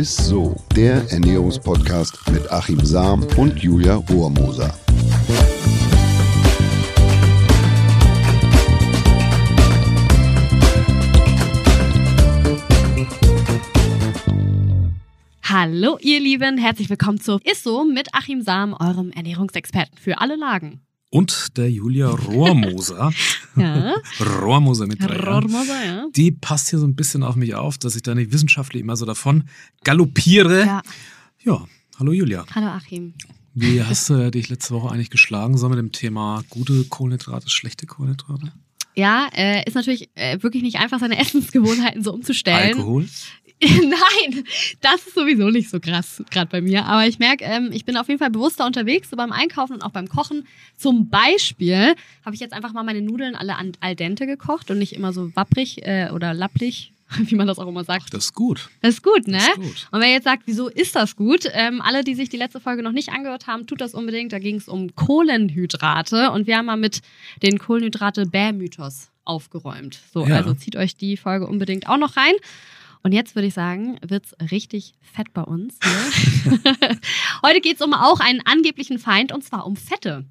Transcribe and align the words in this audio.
ist 0.00 0.16
so, 0.16 0.56
der 0.74 1.12
Ernährungspodcast 1.12 2.30
mit 2.32 2.50
Achim 2.50 2.82
Sam 2.82 3.22
und 3.36 3.58
Julia 3.62 3.96
Rohrmoser. 3.96 4.74
Hallo 15.42 15.98
ihr 16.00 16.20
Lieben, 16.20 16.56
herzlich 16.56 16.88
willkommen 16.88 17.20
zu 17.20 17.38
Isso 17.44 17.84
mit 17.84 18.14
Achim 18.14 18.40
Sam, 18.40 18.74
eurem 18.80 19.10
Ernährungsexperten 19.10 19.98
für 19.98 20.18
alle 20.18 20.36
Lagen. 20.36 20.80
Und 21.12 21.56
der 21.56 21.70
Julia 21.70 22.08
Rohrmoser. 22.08 23.12
Ja. 23.56 23.96
Rohrmoser 24.20 24.86
mit 24.86 25.02
drei. 25.02 25.16
Rohrmoser, 25.16 25.84
ja. 25.84 26.06
Die 26.14 26.30
passt 26.30 26.70
hier 26.70 26.78
so 26.78 26.86
ein 26.86 26.94
bisschen 26.94 27.24
auf 27.24 27.34
mich 27.34 27.56
auf, 27.56 27.78
dass 27.78 27.96
ich 27.96 28.02
da 28.02 28.14
nicht 28.14 28.32
wissenschaftlich 28.32 28.80
immer 28.80 28.94
so 28.96 29.04
davon 29.04 29.44
galoppiere. 29.82 30.64
ja. 30.64 30.82
Ja, 31.42 31.66
hallo 31.98 32.12
Julia. 32.12 32.44
Hallo 32.54 32.68
Achim. 32.68 33.14
Wie 33.54 33.82
hast 33.82 34.08
du 34.08 34.30
dich 34.30 34.48
letzte 34.50 34.72
Woche 34.74 34.92
eigentlich 34.92 35.10
geschlagen, 35.10 35.58
so 35.58 35.68
mit 35.68 35.78
dem 35.78 35.90
Thema 35.90 36.44
gute 36.48 36.84
Kohlenhydrate, 36.84 37.50
schlechte 37.50 37.86
Kohlenhydrate? 37.86 38.52
Ja, 38.94 39.28
äh, 39.34 39.64
ist 39.66 39.74
natürlich 39.74 40.10
äh, 40.14 40.42
wirklich 40.42 40.62
nicht 40.62 40.76
einfach, 40.76 41.00
seine 41.00 41.18
Essensgewohnheiten 41.20 42.04
so 42.04 42.12
umzustellen. 42.12 42.76
Alkohol? 42.78 43.08
Nein, 43.62 44.44
das 44.80 45.06
ist 45.06 45.14
sowieso 45.14 45.50
nicht 45.50 45.68
so 45.68 45.80
krass, 45.80 46.22
gerade 46.30 46.50
bei 46.50 46.60
mir. 46.60 46.86
Aber 46.86 47.06
ich 47.06 47.18
merke, 47.18 47.44
ähm, 47.44 47.70
ich 47.72 47.84
bin 47.84 47.96
auf 47.96 48.08
jeden 48.08 48.18
Fall 48.18 48.30
bewusster 48.30 48.64
unterwegs, 48.66 49.10
so 49.10 49.16
beim 49.16 49.32
Einkaufen 49.32 49.74
und 49.74 49.82
auch 49.82 49.90
beim 49.90 50.08
Kochen. 50.08 50.46
Zum 50.76 51.10
Beispiel 51.10 51.94
habe 52.24 52.34
ich 52.34 52.40
jetzt 52.40 52.54
einfach 52.54 52.72
mal 52.72 52.84
meine 52.84 53.02
Nudeln 53.02 53.34
alle 53.34 53.56
an 53.56 53.72
al 53.80 53.94
dente 53.96 54.26
gekocht 54.26 54.70
und 54.70 54.78
nicht 54.78 54.94
immer 54.94 55.12
so 55.12 55.34
wapprig 55.36 55.86
äh, 55.86 56.10
oder 56.10 56.32
lapplich, 56.32 56.92
wie 57.18 57.34
man 57.34 57.46
das 57.46 57.58
auch 57.58 57.66
immer 57.68 57.84
sagt. 57.84 58.14
Das 58.14 58.24
ist 58.26 58.34
gut. 58.34 58.70
Das 58.80 58.94
ist 58.94 59.02
gut, 59.02 59.26
ne? 59.28 59.36
Das 59.36 59.48
ist 59.48 59.54
gut. 59.56 59.88
Und 59.90 60.00
wer 60.00 60.08
jetzt 60.10 60.24
sagt, 60.24 60.44
wieso 60.46 60.68
ist 60.68 60.96
das 60.96 61.14
gut? 61.16 61.44
Ähm, 61.52 61.82
alle, 61.82 62.02
die 62.02 62.14
sich 62.14 62.30
die 62.30 62.38
letzte 62.38 62.60
Folge 62.60 62.82
noch 62.82 62.92
nicht 62.92 63.10
angehört 63.10 63.46
haben, 63.46 63.66
tut 63.66 63.80
das 63.82 63.92
unbedingt. 63.92 64.32
Da 64.32 64.38
ging 64.38 64.56
es 64.56 64.68
um 64.68 64.94
Kohlenhydrate 64.94 66.30
und 66.30 66.46
wir 66.46 66.56
haben 66.56 66.66
mal 66.66 66.76
mit 66.76 67.02
den 67.42 67.58
Kohlenhydrate-Bär-Mythos 67.58 69.08
aufgeräumt. 69.24 69.98
So, 70.12 70.26
Ja. 70.26 70.36
also 70.36 70.54
zieht 70.54 70.76
euch 70.76 70.96
die 70.96 71.16
Folge 71.16 71.46
unbedingt 71.46 71.88
auch 71.88 71.98
noch 71.98 72.16
rein. 72.16 72.34
Und 73.02 73.12
jetzt 73.12 73.34
würde 73.34 73.48
ich 73.48 73.54
sagen, 73.54 73.98
wird's 74.02 74.34
richtig 74.50 74.92
fett 75.00 75.32
bei 75.32 75.42
uns. 75.42 75.78
Hier. 75.82 76.60
Heute 77.42 77.60
geht's 77.60 77.80
um 77.80 77.94
auch 77.94 78.20
einen 78.20 78.40
angeblichen 78.44 78.98
Feind 78.98 79.32
und 79.32 79.42
zwar 79.42 79.66
um 79.66 79.76
Fette. 79.76 80.24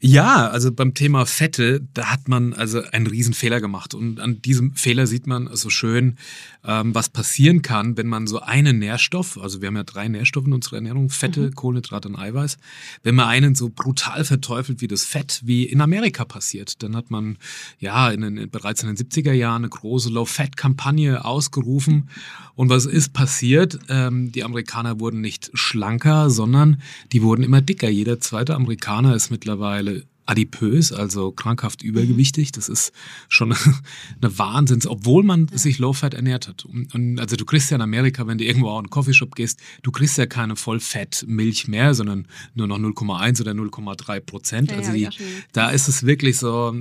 Ja, 0.00 0.46
also 0.48 0.70
beim 0.70 0.94
Thema 0.94 1.26
Fette, 1.26 1.80
da 1.92 2.12
hat 2.12 2.28
man 2.28 2.52
also 2.54 2.82
einen 2.92 3.08
riesen 3.08 3.34
Fehler 3.34 3.60
gemacht. 3.60 3.94
Und 3.94 4.20
an 4.20 4.40
diesem 4.40 4.74
Fehler 4.76 5.08
sieht 5.08 5.26
man 5.26 5.48
so 5.56 5.70
schön, 5.70 6.18
ähm, 6.64 6.94
was 6.94 7.08
passieren 7.08 7.62
kann, 7.62 7.96
wenn 7.96 8.06
man 8.06 8.28
so 8.28 8.38
einen 8.38 8.78
Nährstoff, 8.78 9.38
also 9.38 9.60
wir 9.60 9.66
haben 9.66 9.76
ja 9.76 9.82
drei 9.82 10.06
Nährstoffe 10.06 10.46
in 10.46 10.52
unserer 10.52 10.76
Ernährung, 10.76 11.10
Fette, 11.10 11.50
Kohlenhydrate 11.50 12.08
und 12.08 12.16
Eiweiß, 12.16 12.58
wenn 13.02 13.16
man 13.16 13.26
einen 13.26 13.56
so 13.56 13.70
brutal 13.70 14.24
verteufelt 14.24 14.80
wie 14.80 14.86
das 14.86 15.02
Fett, 15.04 15.40
wie 15.44 15.64
in 15.64 15.80
Amerika 15.80 16.24
passiert, 16.24 16.80
dann 16.84 16.94
hat 16.94 17.10
man 17.10 17.36
ja 17.80 18.08
in 18.10 18.20
den, 18.20 18.50
bereits 18.50 18.84
in 18.84 18.94
den 18.94 18.96
70er 18.96 19.32
Jahren 19.32 19.62
eine 19.62 19.68
große 19.68 20.10
Low-Fat-Kampagne 20.10 21.24
ausgerufen. 21.24 22.08
Und 22.54 22.70
was 22.70 22.86
ist 22.86 23.12
passiert? 23.12 23.78
Ähm, 23.88 24.30
die 24.30 24.44
Amerikaner 24.44 25.00
wurden 25.00 25.20
nicht 25.20 25.50
schlanker, 25.54 26.30
sondern 26.30 26.82
die 27.12 27.22
wurden 27.22 27.42
immer 27.42 27.62
dicker. 27.62 27.88
Jeder 27.88 28.20
zweite 28.20 28.54
Amerikaner 28.54 29.14
ist 29.14 29.30
mittlerweile 29.30 29.87
adipös, 30.28 30.92
also 30.92 31.32
krankhaft 31.32 31.82
übergewichtig. 31.82 32.52
Das 32.52 32.68
ist 32.68 32.92
schon 33.28 33.52
eine 34.22 34.38
Wahnsinns, 34.38 34.86
obwohl 34.86 35.22
man 35.22 35.48
sich 35.48 35.78
Low-Fat 35.78 36.14
ernährt 36.14 36.48
hat. 36.48 36.64
Und, 36.64 36.94
und 36.94 37.18
also 37.18 37.36
du 37.36 37.44
kriegst 37.44 37.70
ja 37.70 37.76
in 37.76 37.82
Amerika, 37.82 38.26
wenn 38.26 38.38
du 38.38 38.44
irgendwo 38.44 38.68
auch 38.68 38.78
in 38.78 38.84
einen 38.84 38.90
Coffeeshop 38.90 39.34
gehst, 39.34 39.60
du 39.82 39.90
kriegst 39.90 40.18
ja 40.18 40.26
keine 40.26 40.56
Vollfett-Milch 40.56 41.68
mehr, 41.68 41.94
sondern 41.94 42.26
nur 42.54 42.66
noch 42.66 42.78
0,1 42.78 43.40
oder 43.40 43.52
0,3 43.52 44.20
Prozent. 44.20 44.70
Ja, 44.70 44.76
also 44.76 44.92
die, 44.92 45.08
da 45.52 45.70
ist 45.70 45.88
es 45.88 46.04
wirklich 46.04 46.36
so, 46.36 46.74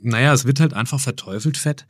naja, 0.00 0.32
es 0.32 0.44
wird 0.44 0.60
halt 0.60 0.72
einfach 0.72 1.00
verteufelt 1.00 1.56
Fett. 1.56 1.86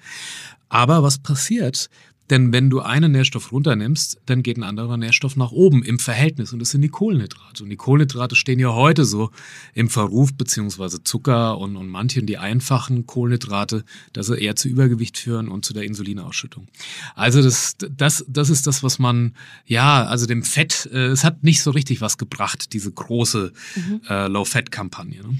Aber 0.70 1.03
was 1.03 1.19
passiert? 1.19 1.91
Denn 2.31 2.53
wenn 2.53 2.71
du 2.71 2.81
einen 2.81 3.12
Nährstoff 3.12 3.53
runternimmst, 3.53 4.19
dann 4.27 4.43
geht 4.43 4.57
ein 4.57 4.62
anderer 4.62 4.97
Nährstoff 4.97 5.37
nach 5.37 5.53
oben 5.53 5.83
im 5.83 5.99
Verhältnis 5.99 6.53
und 6.53 6.59
das 6.59 6.71
sind 6.71 6.81
die 6.81 6.89
Kohlenhydrate. 6.89 7.62
Und 7.62 7.71
die 7.71 7.77
Kohlenhydrate 7.77 8.35
stehen 8.35 8.59
ja 8.59 8.73
heute 8.73 9.05
so 9.05 9.31
im 9.75 9.91
Verruf, 9.91 10.33
beziehungsweise 10.33 11.05
Zucker 11.05 11.59
und, 11.59 11.77
und 11.77 11.89
manchen 11.89 12.27
die 12.27 12.39
einfachen 12.39 13.07
Kohlenhydrate, 13.07 13.85
dass 14.12 14.27
sie 14.27 14.39
eher 14.39 14.57
zu 14.57 14.69
Übergewicht 14.69 15.19
führen 15.19 15.49
und 15.49 15.65
zu 15.65 15.75
der 15.75 15.85
Insulinausschüttung. 15.85 16.69
Also 17.15 17.43
das, 17.43 17.77
das, 17.79 18.25
das 18.27 18.49
ist 18.49 18.67
das, 18.67 18.83
was 18.83 18.99
man, 18.99 19.35
ja, 19.67 20.05
also 20.05 20.27
dem 20.27 20.43
Fett, 20.43 20.89
äh, 20.93 21.09
es 21.09 21.25
hat 21.25 21.45
nicht 21.45 21.62
so 21.62 21.71
richtig 21.73 22.01
was 22.01 22.17
gebracht, 22.17 22.73
diese 22.73 22.91
große 22.91 23.53
äh, 24.09 24.29
Low-Fat-Kampagne. 24.29 25.23
Ne? 25.23 25.39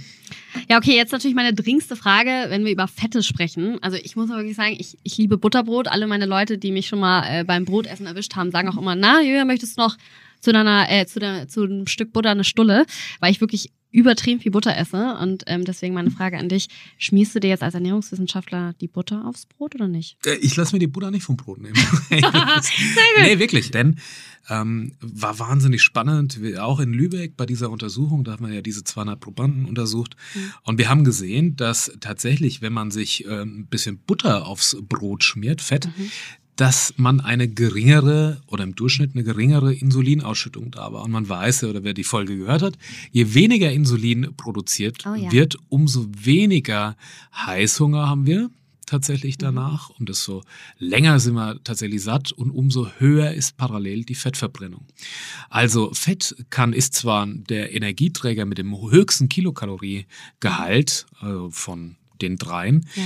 Ja, 0.69 0.79
okay, 0.79 0.97
jetzt 0.97 1.13
natürlich 1.13 1.35
meine 1.35 1.55
dringendste 1.55 1.97
Frage, 1.97 2.47
wenn 2.49 2.65
wir 2.65 2.73
über 2.73 2.89
Fette 2.89 3.23
sprechen. 3.23 3.79
Also 3.83 3.97
ich 3.97 4.17
muss 4.17 4.29
wirklich 4.29 4.57
sagen, 4.57 4.77
ich, 4.79 4.97
ich 5.03 5.19
liebe 5.19 5.39
Butterbrot. 5.39 5.89
Alle 5.89 6.07
meine 6.07 6.27
Leute, 6.27 6.59
die 6.59 6.73
mich 6.73 6.87
schon 6.87 7.01
mal 7.01 7.25
äh, 7.27 7.45
beim 7.45 7.65
Brotessen 7.65 8.07
erwischt 8.07 8.37
haben, 8.37 8.51
sagen 8.51 8.69
auch 8.69 8.77
immer, 8.77 8.95
na, 8.95 9.21
Julia, 9.21 9.45
möchtest 9.45 9.77
du 9.77 9.83
noch 9.83 9.97
zu 10.45 10.53
deiner, 10.53 10.91
äh, 10.91 11.07
zu, 11.07 11.19
der, 11.19 11.49
zu 11.49 11.65
einem 11.65 11.87
Stück 11.87 12.13
Butter 12.13 12.31
eine 12.31 12.45
Stulle? 12.45 12.87
Weil 13.21 13.33
ich 13.33 13.41
wirklich 13.41 13.71
übertrieben 13.95 14.41
viel 14.41 14.51
Butter 14.51 14.77
esse. 14.77 15.17
Und 15.21 15.45
ähm, 15.47 15.65
deswegen 15.65 15.95
meine 15.95 16.11
Frage 16.11 16.37
an 16.37 16.49
dich, 16.49 16.69
schmierst 16.99 17.35
du 17.35 17.41
dir 17.41 17.49
jetzt 17.49 17.63
als 17.63 17.75
Ernährungswissenschaftler 17.75 18.75
die 18.81 18.89
Butter 18.89 19.25
aufs 19.25 19.47
Brot 19.47 19.77
oder 19.77 19.87
nicht? 19.87 20.19
Äh, 20.27 20.35
Ich 20.37 20.57
lasse 20.57 20.75
mir 20.75 20.81
die 20.81 20.89
Butter 20.89 21.13
nicht 21.13 21.23
vom 21.23 21.37
Brot 21.37 21.61
nehmen. 21.61 21.75
nee, 22.11 23.39
wirklich. 23.39 23.71
Denn 23.71 24.01
ähm, 24.51 24.97
war 25.01 25.39
wahnsinnig 25.39 25.81
spannend. 25.81 26.41
Auch 26.59 26.81
in 26.81 26.93
Lübeck 26.93 27.37
bei 27.37 27.47
dieser 27.47 27.71
Untersuchung, 27.71 28.25
da 28.25 28.33
haben 28.33 28.45
wir 28.45 28.53
ja 28.53 28.63
diese 28.63 28.83
200 28.83 29.21
Probanden 29.21 29.65
untersucht. 29.65 30.17
Und 30.65 30.79
wir 30.79 30.89
haben 30.89 31.05
gesehen, 31.05 31.55
dass 31.55 31.93
tatsächlich, 32.01 32.63
wenn 32.63 32.73
man 32.73 32.91
sich 32.91 33.25
äh, 33.27 33.43
ein 33.43 33.69
bisschen 33.69 33.99
Butter 33.99 34.47
aufs 34.47 34.77
Brot 34.83 35.23
schmiert, 35.23 35.63
Fett, 35.63 35.89
dass 36.57 36.95
man 36.97 37.21
eine 37.21 37.49
geringere 37.49 38.41
oder 38.47 38.65
im 38.65 38.75
Durchschnitt 38.75 39.13
eine 39.15 39.25
geringere 39.25 39.75
Insulinausschüttung 39.75 40.71
da 40.71 40.93
war. 40.93 41.03
Und 41.03 41.11
man 41.11 41.29
weiß 41.29 41.63
ja, 41.63 41.69
oder 41.69 41.83
wer 41.85 41.95
die 41.95 42.05
Folge 42.05 42.37
gehört 42.37 42.63
hat, 42.63 42.79
je 43.11 43.35
weniger 43.35 43.73
Insulin 43.73 44.35
produziert 44.37 45.05
Oh 45.07 45.15
ja. 45.15 45.33
wird, 45.33 45.57
umso 45.69 46.07
weniger 46.17 46.97
Heißhunger 47.35 48.09
haben 48.09 48.27
wir 48.27 48.51
tatsächlich 48.87 49.39
danach 49.39 49.89
und 49.99 50.09
desto 50.11 50.43
länger 50.79 51.19
sind 51.19 51.35
wir 51.35 51.59
tatsächlich 51.65 52.03
satt 52.03 52.33
und 52.33 52.51
umso 52.51 52.89
höher 52.99 53.33
ist 53.33 53.57
parallel 53.57 54.05
die 54.05 54.15
Fettverbrennung. 54.15 54.85
Also 55.49 55.91
Fett 55.95 56.37
kann 56.51 56.73
ist 56.75 56.95
zwar 56.95 57.27
der 57.27 57.75
Energieträger 57.75 58.45
mit 58.45 58.59
dem 58.59 58.75
höchsten 58.91 59.29
Kilokaloriegehalt 59.31 61.07
also 61.19 61.51
von 61.51 61.97
den 62.21 62.37
dreien, 62.37 62.87
Ja. 62.95 63.03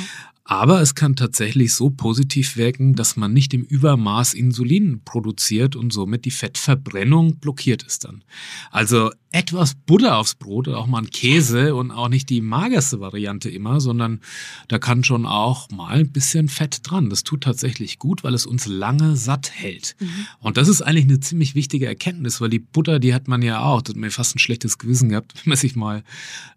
Aber 0.50 0.81
es 0.81 0.94
kann 0.94 1.14
tatsächlich 1.14 1.75
so 1.75 1.91
positiv 1.91 2.56
wirken, 2.56 2.94
dass 2.94 3.16
man 3.16 3.34
nicht 3.34 3.53
im 3.53 3.64
Übermaß 3.64 4.32
Insulin 4.32 5.03
produziert 5.04 5.76
und 5.76 5.92
somit 5.92 6.25
die 6.25 6.31
Fettverbrennung 6.31 7.36
blockiert 7.36 7.82
ist 7.82 8.06
dann. 8.06 8.25
Also 8.70 9.10
etwas 9.31 9.75
Butter 9.75 10.16
aufs 10.16 10.36
Brot 10.36 10.66
oder 10.69 10.78
auch 10.78 10.86
mal 10.86 11.03
ein 11.03 11.10
Käse 11.10 11.75
und 11.75 11.91
auch 11.91 12.09
nicht 12.09 12.31
die 12.31 12.41
magerste 12.41 12.98
Variante 12.98 13.50
immer, 13.50 13.78
sondern 13.78 14.20
da 14.69 14.78
kann 14.78 15.04
schon 15.04 15.26
auch 15.26 15.69
mal 15.70 15.98
ein 15.98 16.12
bisschen 16.12 16.48
Fett 16.48 16.78
dran. 16.82 17.10
Das 17.10 17.25
tut 17.25 17.42
tatsächlich 17.42 17.98
gut, 17.98 18.25
weil 18.25 18.32
es 18.32 18.47
uns 18.47 18.65
lange 18.65 19.16
satt 19.16 19.50
hält. 19.50 19.97
Und 20.41 20.56
das 20.56 20.66
ist 20.69 20.80
eigentlich 20.80 21.04
eine 21.04 21.20
ziemlich 21.20 21.54
wichtige 21.56 21.84
Erkenntnis, 21.84 22.41
weil 22.41 22.48
die 22.48 22.59
Butter, 22.59 23.00
die 23.00 23.12
hat 23.12 23.28
man 23.28 23.42
ja 23.42 23.60
auch, 23.60 23.82
da 23.82 23.91
hat 23.91 23.97
mir 23.97 24.10
fast 24.10 24.34
ein 24.34 24.38
schlechtes 24.38 24.78
Gewissen 24.78 25.10
gehabt, 25.10 25.34
wenn 25.44 25.50
man 25.50 25.59
sich 25.59 25.76
mal 25.76 26.04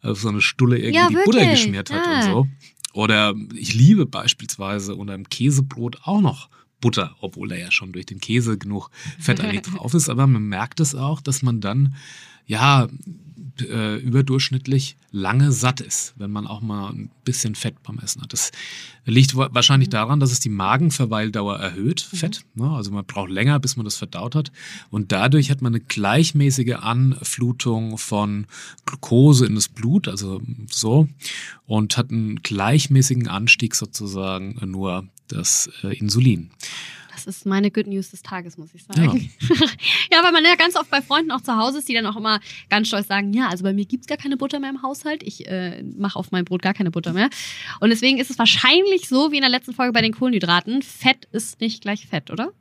auf 0.02 0.22
so 0.22 0.30
eine 0.30 0.40
Stulle 0.40 0.78
irgendwie 0.78 0.96
Ja, 0.96 1.10
die 1.10 1.16
Butter 1.26 1.46
geschmiert 1.46 1.92
hat 1.92 2.06
Ja. 2.06 2.16
und 2.16 2.32
so. 2.32 2.48
Oder 2.94 3.34
ich 3.56 3.74
liebe 3.74 4.06
beispielsweise 4.06 4.96
unter 4.96 5.14
einem 5.14 5.30
Käsebrot 5.30 6.00
auch 6.04 6.22
noch 6.22 6.50
Butter, 6.82 7.16
obwohl 7.22 7.48
da 7.48 7.56
ja 7.56 7.72
schon 7.72 7.94
durch 7.94 8.06
den 8.08 8.20
Käse 8.20 8.58
genug 8.58 8.90
Fett 9.20 9.40
eigentlich 9.40 9.62
drauf 9.74 9.94
ist. 9.94 10.10
Aber 10.10 10.28
man 10.28 10.44
merkt 10.44 10.80
es 10.80 10.96
auch, 10.96 11.22
dass 11.22 11.42
man 11.42 11.62
dann 11.62 11.96
ja 12.48 12.90
äh, 13.62 13.98
überdurchschnittlich 13.98 14.98
lange 15.12 15.52
satt 15.52 15.82
ist, 15.82 16.14
wenn 16.18 16.32
man 16.32 16.48
auch 16.48 16.62
mal 16.62 16.90
ein 16.90 17.12
bisschen 17.26 17.54
Fett 17.54 17.82
beim 17.84 18.00
Essen 18.00 18.22
hat. 18.22 18.34
Das 18.34 18.52
liegt 19.06 19.36
wa- 19.36 19.50
wahrscheinlich 19.52 19.90
daran, 19.90 20.20
dass 20.20 20.32
es 20.32 20.40
die 20.40 20.50
Magenverweildauer 20.50 21.58
erhöht, 21.60 22.02
Fett. 22.02 22.46
Ne? 22.56 22.70
Also 22.70 22.92
man 22.92 23.06
braucht 23.06 23.30
länger, 23.30 23.60
bis 23.60 23.76
man 23.76 23.84
das 23.84 23.98
verdaut 23.98 24.36
hat. 24.36 24.52
Und 24.90 25.12
dadurch 25.12 25.52
hat 25.52 25.62
man 25.62 25.74
eine 25.74 25.84
gleichmäßige 25.84 26.76
Anflutung 26.80 27.98
von 27.98 28.48
Glucose 28.86 29.46
in 29.46 29.56
das 29.56 29.68
Blut, 29.70 30.08
also 30.08 30.42
so, 30.70 31.08
und 31.68 31.98
hat 31.98 32.10
einen 32.10 32.38
gleichmäßigen 32.42 33.28
Anstieg 33.28 33.76
sozusagen 33.76 34.60
nur 34.70 35.08
das 35.32 35.70
äh, 35.84 35.98
Insulin. 35.98 36.52
Das 37.12 37.28
ist 37.28 37.46
meine 37.46 37.72
Good 37.72 37.88
News 37.88 38.12
des 38.12 38.22
Tages, 38.24 38.58
muss 38.58 38.74
ich 38.74 38.84
sagen. 38.84 39.30
Ja, 40.12 40.24
weil 40.24 40.32
man 40.34 40.44
ja 40.44 40.56
ganz 40.56 40.76
oft 40.76 40.90
bei 40.90 41.02
Freunden 41.02 41.32
auch 41.32 41.42
zu 41.42 41.56
Hause 41.56 41.80
ist, 41.80 41.88
die 41.88 41.94
dann 41.94 42.06
auch 42.06 42.18
immer 42.18 42.42
ganz 42.70 42.90
stolz 42.90 43.08
sagen, 43.08 43.34
ja, 43.34 43.48
also 43.48 43.64
bei 43.64 43.72
mir 43.72 43.86
gibt's 43.86 44.08
gar 44.08 44.18
keine 44.18 44.36
Butter 44.36 44.60
mehr 44.60 44.70
im 44.70 44.82
Haushalt. 44.82 45.24
Ich 45.24 45.48
äh, 45.48 45.84
mache 45.84 46.20
auf 46.20 46.32
mein 46.32 46.44
Brot 46.44 46.62
gar 46.62 46.74
keine 46.74 46.92
Butter 46.92 47.14
mehr. 47.14 47.30
Und 47.80 47.92
deswegen 47.92 48.18
ist 48.18 48.30
es 48.30 48.38
wahrscheinlich 48.38 49.08
so 49.08 49.32
wie 49.32 49.38
in 49.38 49.42
der 49.42 49.50
letzten 49.50 49.74
Folge 49.74 49.94
bei 49.94 50.02
den 50.02 50.14
Kohlenhydraten, 50.14 50.82
Fett 50.82 51.26
ist 51.32 51.62
nicht 51.62 51.82
gleich 51.82 52.08
Fett, 52.08 52.30
oder? 52.30 52.52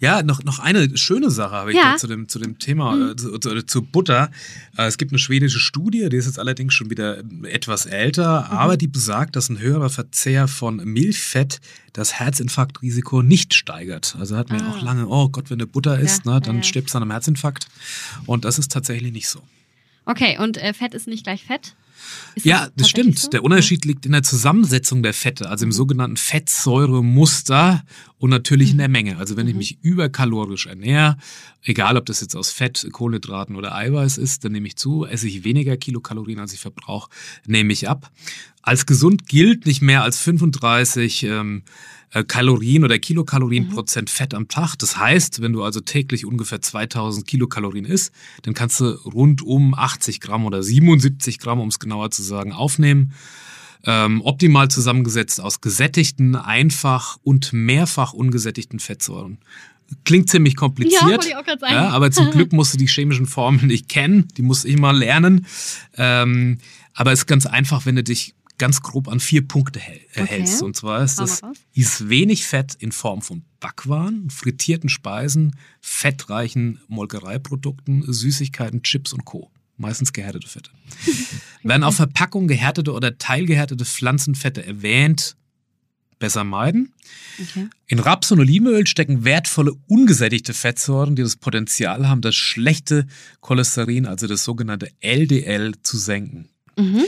Ja, 0.00 0.22
noch, 0.22 0.42
noch 0.44 0.58
eine 0.58 0.96
schöne 0.96 1.30
Sache 1.30 1.52
habe 1.54 1.72
ich 1.72 1.76
Ja. 1.78 1.96
zu 1.96 2.06
dem, 2.06 2.28
zu 2.28 2.38
dem 2.38 2.58
Thema, 2.58 3.10
äh, 3.10 3.16
zu, 3.16 3.38
zu, 3.38 3.62
zu 3.66 3.82
Butter. 3.82 4.30
Äh, 4.76 4.86
es 4.86 4.98
gibt 4.98 5.12
eine 5.12 5.18
schwedische 5.18 5.58
Studie, 5.60 6.08
die 6.08 6.16
ist 6.16 6.26
jetzt 6.26 6.38
allerdings 6.38 6.74
schon 6.74 6.90
wieder 6.90 7.22
etwas 7.44 7.86
älter, 7.86 8.50
aber 8.50 8.76
die 8.76 8.86
besagt, 8.88 9.36
dass 9.36 9.48
ein 9.48 9.58
höherer 9.58 9.90
Verzehr 9.90 10.48
von 10.48 10.76
Milchfett 10.76 11.60
das 11.92 12.18
Herzinfarktrisiko 12.20 13.22
nicht 13.22 13.54
steigert. 13.54 14.16
Also 14.18 14.36
hat 14.36 14.50
man 14.50 14.60
Ah. 14.62 14.70
auch 14.70 14.82
lange, 14.82 15.06
oh 15.08 15.28
Gott, 15.28 15.50
wenn 15.50 15.58
du 15.58 15.66
Butter 15.66 15.98
isst, 15.98 16.24
Ja, 16.26 16.34
ne, 16.34 16.40
dann 16.40 16.56
ja. 16.56 16.62
stirbst 16.62 16.94
du 16.94 16.98
an 16.98 17.02
einem 17.02 17.10
Herzinfarkt. 17.12 17.66
Und 18.26 18.44
das 18.44 18.58
ist 18.58 18.70
tatsächlich 18.72 19.12
nicht 19.12 19.28
so. 19.28 19.40
Okay, 20.06 20.38
und 20.38 20.56
äh, 20.56 20.72
Fett 20.74 20.94
ist 20.94 21.06
nicht 21.06 21.24
gleich 21.24 21.44
Fett? 21.44 21.74
Ist 22.34 22.46
Ja, 22.46 22.60
das 22.60 22.66
tatsächlich 22.68 22.90
stimmt. 22.90 23.18
so? 23.18 23.28
Der 23.30 23.44
Unterschied 23.44 23.84
liegt 23.84 24.06
in 24.06 24.12
der 24.12 24.22
Zusammensetzung 24.22 25.02
der 25.02 25.12
Fette, 25.14 25.48
also 25.50 25.64
Mhm. 25.66 25.70
im 25.70 25.72
sogenannten 25.72 26.16
Fettsäuremuster 26.16 27.82
und 28.20 28.28
natürlich 28.28 28.70
in 28.70 28.78
der 28.78 28.88
Menge. 28.88 29.16
Also 29.16 29.36
wenn 29.38 29.48
ich 29.48 29.54
mich 29.54 29.78
überkalorisch 29.80 30.66
ernähre, 30.66 31.16
egal 31.62 31.96
ob 31.96 32.04
das 32.04 32.20
jetzt 32.20 32.36
aus 32.36 32.50
Fett, 32.50 32.86
Kohlenhydraten 32.92 33.56
oder 33.56 33.74
Eiweiß 33.74 34.18
ist, 34.18 34.44
dann 34.44 34.52
nehme 34.52 34.68
ich 34.68 34.76
zu, 34.76 35.06
esse 35.06 35.26
ich 35.26 35.42
weniger 35.42 35.78
Kilokalorien, 35.78 36.38
als 36.38 36.52
ich 36.52 36.60
verbrauche, 36.60 37.10
nehme 37.46 37.72
ich 37.72 37.88
ab. 37.88 38.10
Als 38.60 38.84
gesund 38.84 39.26
gilt 39.26 39.64
nicht 39.64 39.80
mehr 39.80 40.02
als 40.02 40.18
35 40.18 41.22
ähm, 41.22 41.62
äh, 42.10 42.22
Kalorien 42.22 42.84
oder 42.84 42.98
Kilokalorien 42.98 43.70
Prozent 43.70 44.10
Fett 44.10 44.34
am 44.34 44.48
Tag. 44.48 44.76
Das 44.76 44.98
heißt, 44.98 45.40
wenn 45.40 45.54
du 45.54 45.62
also 45.62 45.80
täglich 45.80 46.26
ungefähr 46.26 46.60
2000 46.60 47.26
Kilokalorien 47.26 47.86
isst, 47.86 48.12
dann 48.42 48.52
kannst 48.52 48.80
du 48.80 48.90
rund 49.06 49.40
um 49.40 49.74
80 49.74 50.20
Gramm 50.20 50.44
oder 50.44 50.62
77 50.62 51.38
Gramm, 51.38 51.58
um 51.58 51.68
es 51.68 51.78
genauer 51.78 52.10
zu 52.10 52.22
sagen, 52.22 52.52
aufnehmen. 52.52 53.14
Ähm, 53.84 54.20
optimal 54.22 54.68
zusammengesetzt 54.68 55.40
aus 55.40 55.60
gesättigten, 55.60 56.36
einfach 56.36 57.16
und 57.22 57.52
mehrfach 57.52 58.12
ungesättigten 58.12 58.78
Fettsäuren. 58.78 59.38
Klingt 60.04 60.30
ziemlich 60.30 60.54
kompliziert. 60.54 61.02
Ja, 61.02 61.08
wollte 61.08 61.28
ich 61.28 61.36
auch 61.36 61.44
grad 61.44 61.60
sagen. 61.60 61.72
Ja, 61.72 61.88
aber 61.88 62.10
zum 62.10 62.30
Glück 62.30 62.52
musst 62.52 62.74
du 62.74 62.78
die 62.78 62.86
chemischen 62.86 63.26
Formeln 63.26 63.66
nicht 63.66 63.88
kennen. 63.88 64.28
Die 64.36 64.42
musste 64.42 64.68
ich 64.68 64.78
mal 64.78 64.96
lernen. 64.96 65.46
Ähm, 65.96 66.58
aber 66.94 67.12
es 67.12 67.20
ist 67.20 67.26
ganz 67.26 67.46
einfach, 67.46 67.86
wenn 67.86 67.96
du 67.96 68.04
dich 68.04 68.34
ganz 68.58 68.82
grob 68.82 69.08
an 69.08 69.18
vier 69.20 69.48
Punkte 69.48 69.80
äh, 69.80 70.00
Okay. 70.20 70.26
hältst. 70.26 70.62
Und 70.62 70.76
zwar 70.76 71.02
ist 71.02 71.18
das, 71.18 71.40
ist 71.72 72.08
wenig 72.10 72.44
Fett 72.44 72.74
in 72.78 72.92
Form 72.92 73.22
von 73.22 73.42
Backwaren, 73.58 74.28
frittierten 74.30 74.90
Speisen, 74.90 75.56
fettreichen 75.80 76.80
Molkereiprodukten, 76.86 78.04
Süßigkeiten, 78.06 78.82
Chips 78.82 79.12
und 79.12 79.24
Co. 79.24 79.50
Meistens 79.80 80.12
gehärtete 80.12 80.46
Fette. 80.46 80.70
Werden 81.62 81.84
auf 81.84 81.96
Verpackung 81.96 82.48
gehärtete 82.48 82.92
oder 82.92 83.16
teilgehärtete 83.16 83.86
Pflanzenfette 83.86 84.64
erwähnt, 84.64 85.36
besser 86.18 86.44
meiden. 86.44 86.92
Okay. 87.40 87.68
In 87.86 87.98
Raps- 87.98 88.30
und 88.30 88.40
Olivenöl 88.40 88.86
stecken 88.86 89.24
wertvolle 89.24 89.72
ungesättigte 89.86 90.52
Fettsäuren, 90.52 91.16
die 91.16 91.22
das 91.22 91.36
Potenzial 91.36 92.06
haben, 92.06 92.20
das 92.20 92.34
schlechte 92.34 93.06
Cholesterin, 93.40 94.04
also 94.04 94.26
das 94.26 94.44
sogenannte 94.44 94.90
LDL, 95.00 95.72
zu 95.82 95.96
senken. 95.96 96.50
Mhm. 96.76 97.04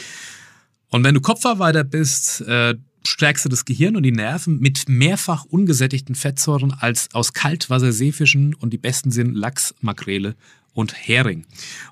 Und 0.89 1.05
wenn 1.05 1.15
du 1.15 1.21
Kopfarbeiter 1.21 1.85
bist, 1.85 2.41
äh, 2.41 2.75
stärkst 3.05 3.45
du 3.45 3.51
das 3.51 3.67
Gehirn 3.67 3.97
und 3.97 4.03
die 4.03 4.13
Nerven 4.13 4.61
mit 4.61 4.89
mehrfach 4.89 5.45
ungesättigten 5.45 6.15
Fettsäuren 6.15 6.73
als 6.73 7.09
aus 7.13 7.35
Kaltwasserseefischen 7.35 8.55
und 8.55 8.73
die 8.73 8.79
besten 8.79 9.11
sind 9.11 9.35
Lachs, 9.35 9.75
Makrele 9.83 10.37
und 10.75 10.95
Hering. 10.95 11.45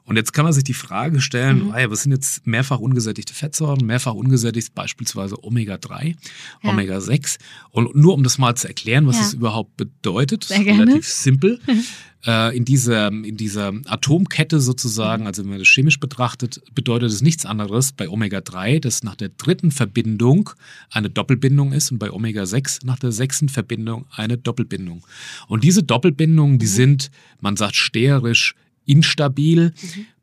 Und 0.05 0.17
jetzt 0.17 0.33
kann 0.33 0.45
man 0.45 0.53
sich 0.53 0.65
die 0.65 0.75
Frage 0.75 1.21
stellen, 1.21 1.67
Mhm. 1.67 1.71
ah 1.73 1.91
was 1.91 2.03
sind 2.03 2.13
jetzt 2.13 2.47
mehrfach 2.47 2.79
ungesättigte 2.79 3.35
Fettsäuren? 3.35 3.85
Mehrfach 3.87 4.15
ungesättigt 4.15 4.75
beispielsweise 4.75 5.43
Omega-3, 5.45 6.17
Ja. 6.63 6.71
Omega-6. 6.71 7.39
Und 7.71 7.95
nur 7.95 8.15
um 8.15 8.23
das 8.23 8.39
mal 8.39 8.55
zu 8.57 8.69
erklären, 8.69 9.07
was 9.07 9.17
Ja. 9.17 9.23
das 9.23 9.35
überhaupt 9.35 9.77
bedeutet, 9.77 10.45
Sehr 10.45 10.65
gerne. 10.65 10.83
relativ 10.83 11.07
simpel. 11.07 11.61
äh, 12.27 12.57
in, 12.57 12.65
dieser, 12.65 13.09
in 13.09 13.37
dieser 13.37 13.73
Atomkette 13.87 14.61
sozusagen, 14.61 15.27
also 15.27 15.43
wenn 15.43 15.51
man 15.51 15.59
das 15.59 15.69
chemisch 15.69 16.01
betrachtet, 16.01 16.61
bedeutet 16.75 17.11
es 17.11 17.23
nichts 17.23 17.45
anderes 17.47 17.93
bei 17.93 18.09
Omega-3, 18.09 18.81
dass 18.81 19.03
nach 19.03 19.15
der 19.17 19.29
dritten 19.31 19.71
Verbindung 19.73 20.51
eine 20.91 21.11
Doppelbindung 21.11 21.73
ist 21.73 21.93
und 21.93 21.99
bei 21.99 22.11
Omega-6 22.11 22.85
nach 22.85 22.99
der 22.99 23.13
sechsten 23.13 23.49
Verbindung 23.49 24.07
eine 24.11 24.37
Doppelbindung. 24.39 25.07
Und 25.49 25.65
diese 25.65 25.83
Doppelbindungen, 25.83 26.59
die 26.59 26.67
sind, 26.67 27.11
man 27.41 27.57
sagt 27.57 27.77
sterisch 27.77 28.55
instabil, 28.91 29.73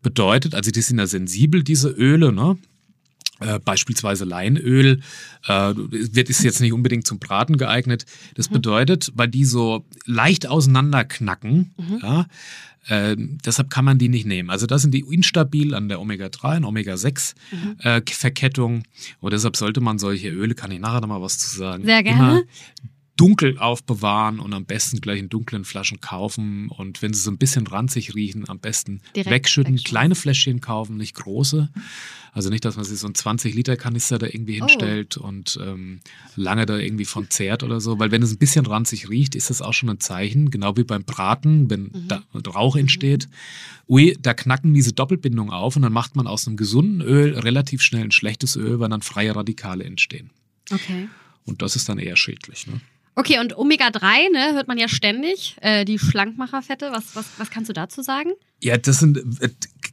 bedeutet, 0.02 0.56
also 0.56 0.72
die 0.72 0.82
sind 0.82 1.00
ja 1.00 1.08
sensibel, 1.08 1.64
diese 1.64 1.90
Öle, 1.90 2.32
ne? 2.32 2.58
Äh, 3.40 3.60
beispielsweise 3.60 4.26
Leinöl 4.26 5.02
äh, 5.48 5.74
wird 5.76 6.28
ist 6.28 6.44
jetzt 6.44 6.60
nicht 6.60 6.74
unbedingt 6.74 7.06
zum 7.06 7.20
Braten 7.20 7.58
geeignet. 7.58 8.06
Das 8.34 8.50
bedeutet, 8.50 9.12
weil 9.14 9.28
die 9.28 9.46
so 9.46 9.86
leicht 10.06 10.48
auseinanderknacken, 10.48 11.72
ja, 12.02 12.26
äh, 12.88 13.16
deshalb 13.46 13.70
kann 13.70 13.86
man 13.86 14.00
die 14.00 14.10
nicht 14.10 14.26
nehmen. 14.26 14.50
Also 14.50 14.66
das 14.66 14.82
sind 14.82 14.92
die 14.94 15.02
instabil 15.02 15.76
an 15.76 15.88
der 15.88 16.00
Omega-3 16.00 16.58
und 16.58 16.64
Omega-6 16.66 17.36
äh, 17.84 18.02
Verkettung. 18.10 18.84
Und 19.20 19.34
deshalb 19.34 19.56
sollte 19.56 19.82
man 19.82 20.00
solche 20.00 20.30
Öle, 20.30 20.56
kann 20.56 20.72
ich 20.72 20.80
nachher 20.80 21.02
noch 21.02 21.10
mal 21.10 21.22
was 21.22 21.38
zu 21.38 21.56
sagen, 21.56 21.86
Sehr 21.86 22.02
gerne. 22.02 22.40
immer 22.40 22.44
dunkel 23.18 23.58
aufbewahren 23.58 24.40
und 24.40 24.54
am 24.54 24.66
besten 24.66 25.02
gleich 25.02 25.20
in 25.20 25.28
dunklen 25.30 25.66
Flaschen 25.66 26.00
kaufen. 26.00 26.70
Und 26.70 27.02
wenn 27.02 27.14
sie 27.14 27.20
so 27.22 27.32
ein 27.32 27.38
bisschen 27.38 27.68
ranzig 27.68 28.16
riechen, 28.16 28.48
am 28.48 28.60
besten 28.60 29.02
Direkt 29.16 29.32
wegschütten. 29.32 29.74
wegschmeißen. 29.74 29.90
Kleine 29.92 30.16
Fläschchen 30.16 30.62
kaufen, 30.62 30.98
nicht 30.98 31.16
große. 31.16 31.70
Also 32.32 32.50
nicht, 32.52 32.64
dass 32.66 32.76
man 32.76 32.86
sich 32.86 33.00
so 33.00 33.08
einen 33.08 33.16
20-Liter-Kanister 33.16 34.20
da 34.20 34.28
irgendwie 34.28 34.62
Oh. 34.62 34.66
hinstellt 34.68 35.18
und 35.18 35.60
ähm, 35.62 36.00
lange 36.36 36.68
da 36.68 36.78
irgendwie 36.78 37.06
von 37.06 37.30
zehrt 37.32 37.64
oder 37.64 37.82
so. 37.82 37.98
Weil 37.98 38.12
wenn 38.12 38.22
es 38.22 38.32
ein 38.32 38.38
bisschen 38.38 38.66
ranzig 38.68 39.10
riecht, 39.10 39.34
ist 39.36 39.50
das 39.50 39.62
auch 39.64 39.74
schon 39.74 39.90
ein 39.90 40.00
Zeichen. 40.00 40.52
Genau 40.52 40.78
wie 40.78 40.84
beim 40.84 41.04
Braten, 41.04 41.70
wenn 41.72 41.84
Mhm. 41.86 42.08
da 42.08 42.24
Rauch 42.52 42.76
entsteht. 42.76 43.28
Ui, 43.90 44.16
da 44.22 44.34
knacken 44.36 44.74
diese 44.76 44.94
Doppelbindungen 44.94 45.52
auf 45.52 45.76
und 45.76 45.82
dann 45.82 45.94
macht 45.94 46.16
man 46.16 46.28
aus 46.28 46.46
einem 46.46 46.58
gesunden 46.58 47.02
Öl 47.02 47.38
relativ 47.38 47.82
schnell 47.82 48.04
ein 48.04 48.12
schlechtes 48.12 48.56
Öl, 48.56 48.80
weil 48.80 48.90
dann 48.90 49.02
freie 49.02 49.36
Radikale 49.36 49.84
entstehen. 49.86 50.30
Okay. 50.72 51.08
Und 51.46 51.62
das 51.64 51.76
ist 51.76 51.90
dann 51.90 51.98
eher 51.98 52.18
schädlich. 52.18 52.68
Ne? 52.68 52.82
Okay, 53.20 53.40
und 53.40 53.58
Omega-3, 53.58 54.32
ne, 54.32 54.54
hört 54.54 54.68
man 54.68 54.78
ja 54.78 54.88
ständig, 54.88 55.56
äh, 55.62 55.86
die 55.86 55.98
Schlankmacherfette. 55.98 56.92
Was, 56.92 57.16
was, 57.16 57.26
was 57.38 57.50
kannst 57.50 57.68
du 57.68 57.74
dazu 57.74 58.04
sagen? 58.04 58.30
Ja, 58.62 58.78
das 58.78 59.00
sind 59.00 59.18
äh, 59.42 59.50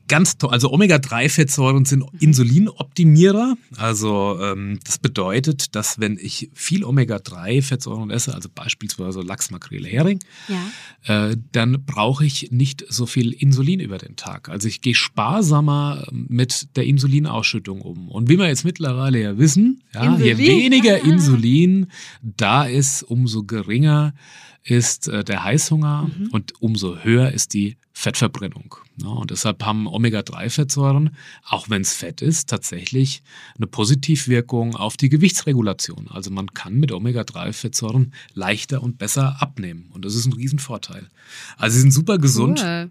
ganz 0.09 0.37
toll. 0.39 0.51
Also 0.51 0.71
Omega-3-Fettsäuren 0.73 1.85
sind 1.85 2.05
Insulinoptimierer. 2.21 3.57
Also 3.77 4.39
ähm, 4.41 4.79
das 4.85 4.99
bedeutet, 4.99 5.75
dass 5.75 5.99
wenn 6.01 6.19
ich 6.21 6.51
viel 6.55 6.85
Omega-3-Fettsäuren 6.85 8.11
esse, 8.11 8.35
also 8.35 8.49
beispielsweise 8.55 9.21
Lachs, 9.21 9.51
Makrele, 9.51 9.89
Hering, 9.89 10.19
Ja. 10.49 11.29
äh, 11.31 11.37
dann 11.53 11.85
brauche 11.85 12.25
ich 12.25 12.51
nicht 12.51 12.85
so 12.89 13.07
viel 13.07 13.33
Insulin 13.33 13.81
über 13.81 13.99
den 13.99 14.17
Tag. 14.17 14.49
Also 14.49 14.69
ich 14.69 14.81
gehe 14.81 14.95
sparsamer 14.95 16.07
ähm, 16.11 16.27
mit 16.29 16.77
der 16.77 16.85
Insulinausschüttung 16.85 17.81
um. 17.81 18.09
Und 18.09 18.29
wie 18.29 18.39
wir 18.39 18.49
jetzt 18.49 18.65
mittlerweile 18.65 19.21
ja 19.21 19.39
wissen, 19.39 19.83
ja, 19.95 20.17
je 20.19 20.39
weniger 20.39 20.99
Insulin 21.05 21.87
da 22.23 22.65
ist, 22.65 23.03
umso 23.03 23.45
geringer 23.45 24.15
ist 24.63 25.09
äh, 25.09 25.23
der 25.25 25.45
Heißhunger 25.45 26.11
und 26.31 26.55
umso 26.61 26.99
höher 26.99 27.33
ist 27.33 27.53
die 27.55 27.77
Fettverbrennung. 27.97 28.75
Ja, 29.01 29.09
und 29.09 29.31
deshalb 29.31 29.65
haben 29.65 29.87
Omega-3-Fettsäuren, 29.87 31.17
auch 31.49 31.71
wenn 31.71 31.83
es 31.83 31.95
Fett 31.95 32.23
ist, 32.23 32.51
tatsächlich 32.51 33.23
eine 33.57 33.67
Positivwirkung 33.67 34.75
auf 34.75 34.97
die 34.97 35.09
Gewichtsregulation. 35.09 36.09
Also 36.11 36.31
man 36.31 36.49
kann 36.49 36.75
mit 36.75 36.93
Omega-3-Fettsäuren 36.93 38.13
leichter 38.35 38.83
und 38.83 38.99
besser 38.99 39.41
abnehmen. 39.41 39.91
Und 39.93 40.05
das 40.05 40.17
ist 40.17 40.27
ein 40.27 40.33
Riesenvorteil. 40.33 41.09
Also 41.57 41.75
sie 41.75 41.81
sind 41.83 41.93
super 41.93 42.19
gesund. 42.19 42.61
Cool. 42.63 42.91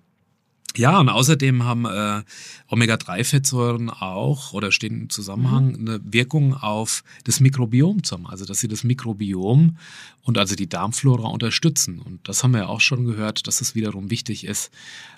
Ja, 0.75 0.99
und 0.99 1.09
außerdem 1.09 1.63
haben 1.63 1.85
äh, 1.85 2.23
Omega-3-Fettsäuren 2.67 3.89
auch 3.91 4.53
oder 4.53 4.71
stehen 4.71 5.01
im 5.01 5.09
Zusammenhang 5.09 5.75
eine 5.75 6.01
Wirkung 6.03 6.55
auf 6.55 7.03
das 7.25 7.39
Mikrobiom 7.39 8.03
zusammen. 8.03 8.25
Also, 8.25 8.45
dass 8.45 8.59
sie 8.59 8.67
das 8.67 8.83
Mikrobiom 8.83 9.77
und 10.23 10.37
also 10.37 10.55
die 10.55 10.67
Darmflora 10.67 11.27
unterstützen. 11.27 11.99
Und 11.99 12.27
das 12.27 12.43
haben 12.43 12.51
wir 12.51 12.61
ja 12.61 12.67
auch 12.67 12.81
schon 12.81 13.05
gehört, 13.05 13.45
dass 13.45 13.61
es 13.61 13.75
wiederum 13.75 14.09
wichtig 14.09 14.45
ist, 14.45 14.71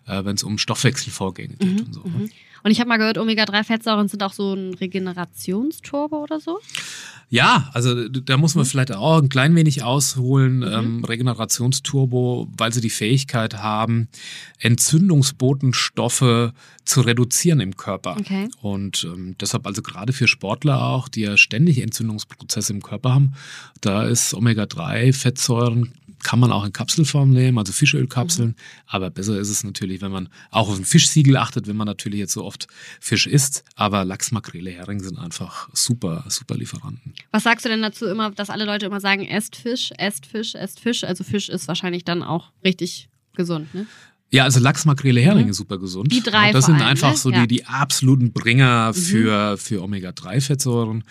äh, 0.08 0.26
wenn 0.26 0.36
es 0.36 0.44
um 0.44 0.58
Stoffwechselvorgänge 0.58 1.56
geht 1.56 1.82
und 1.82 1.94
so. 1.94 2.02
ne? 2.04 2.30
Und 2.66 2.72
ich 2.72 2.80
habe 2.80 2.88
mal 2.88 2.98
gehört, 2.98 3.20
Omega-3-Fettsäuren 3.20 4.08
sind 4.08 4.24
auch 4.24 4.34
so 4.34 4.56
ein 4.56 4.74
Regenerationsturbo 4.74 6.24
oder 6.24 6.40
so. 6.40 6.60
Ja, 7.30 7.70
also 7.74 8.10
da 8.10 8.38
muss 8.38 8.56
man 8.56 8.66
vielleicht 8.66 8.92
auch 8.92 9.22
ein 9.22 9.30
klein 9.30 9.56
wenig 9.56 9.84
ausholen. 9.84 10.64
Ähm, 10.64 11.04
Regenerationsturbo, 11.04 12.48
weil 12.58 12.74
sie 12.74 12.82
die 12.82 12.90
Fähigkeit 12.90 13.58
haben, 13.58 14.08
Entzündungsbotenstoffe 14.58 16.54
zu 16.86 17.02
reduzieren 17.02 17.60
im 17.60 17.78
Körper. 17.78 18.18
Okay. 18.20 18.50
Und 18.64 19.04
ähm, 19.04 19.36
deshalb 19.40 19.68
also 19.68 19.84
gerade 19.84 20.12
für 20.12 20.28
Sportler 20.28 20.82
auch, 20.88 21.08
die 21.08 21.22
ja 21.22 21.38
ständig 21.38 21.84
Entzündungsprozesse 21.84 22.74
im 22.74 22.82
Körper 22.82 23.14
haben, 23.14 23.34
da 23.82 24.06
ist 24.06 24.34
Omega-3-Fettsäuren 24.34 25.92
kann 26.26 26.40
man 26.40 26.52
auch 26.52 26.66
in 26.66 26.74
Kapselform 26.74 27.30
nehmen, 27.30 27.60
also 27.60 27.72
Fischölkapseln. 27.72 28.50
Mhm. 28.50 28.56
Aber 28.88 29.12
besser 29.12 29.40
ist 29.40 29.50
es 29.50 29.64
natürlich, 29.64 30.02
wenn 30.02 30.12
man 30.12 30.28
auch 30.50 30.70
auf 30.70 30.78
ein 30.78 30.84
Fischsiegel 30.84 31.38
achtet, 31.38 31.68
wenn 31.68 31.76
man 31.78 31.86
natürlich 31.86 32.20
jetzt 32.20 32.34
so 32.34 32.44
oft 32.44 32.68
Fisch 33.00 33.28
isst. 33.28 33.64
Aber 33.76 34.04
Lachs, 34.04 34.32
Makrele, 34.32 34.72
Hering 34.72 35.00
sind 35.00 35.20
einfach 35.20 35.70
super, 35.74 36.26
super 36.28 36.56
Lieferanten. 36.56 37.14
Was 37.30 37.44
sagst 37.44 37.64
du 37.64 37.70
denn 37.70 37.84
dazu 37.84 38.08
immer, 38.08 38.32
dass 38.32 38.50
alle 38.50 38.66
Leute 38.66 38.88
immer 38.88 39.00
sagen, 39.00 39.24
esst 39.24 39.56
Fisch, 39.56 39.92
esst 40.00 40.26
Fisch, 40.26 40.56
esst 40.56 40.80
Fisch? 40.80 41.04
Also 41.04 41.24
Fisch 41.24 41.48
ist 41.48 41.68
wahrscheinlich 41.68 42.04
dann 42.04 42.24
auch 42.24 42.52
richtig 42.64 43.08
gesund, 43.36 43.72
ne? 43.76 43.86
Ja, 44.36 44.44
also 44.44 44.60
Lachs, 44.60 44.84
Makrele, 44.84 45.22
Heringe 45.22 45.48
mhm. 45.48 45.54
super 45.54 45.78
gesund. 45.78 46.12
Die 46.12 46.22
drei. 46.22 46.52
Das 46.52 46.66
sind 46.66 46.76
allem, 46.76 46.88
einfach 46.88 47.12
ne? 47.12 47.18
so 47.18 47.32
ja. 47.32 47.42
die, 47.42 47.48
die 47.48 47.66
absoluten 47.66 48.34
Bringer 48.34 48.90
mhm. 48.90 48.94
für, 48.94 49.58
für 49.58 49.82
Omega-3-Fettsäuren. 49.82 51.06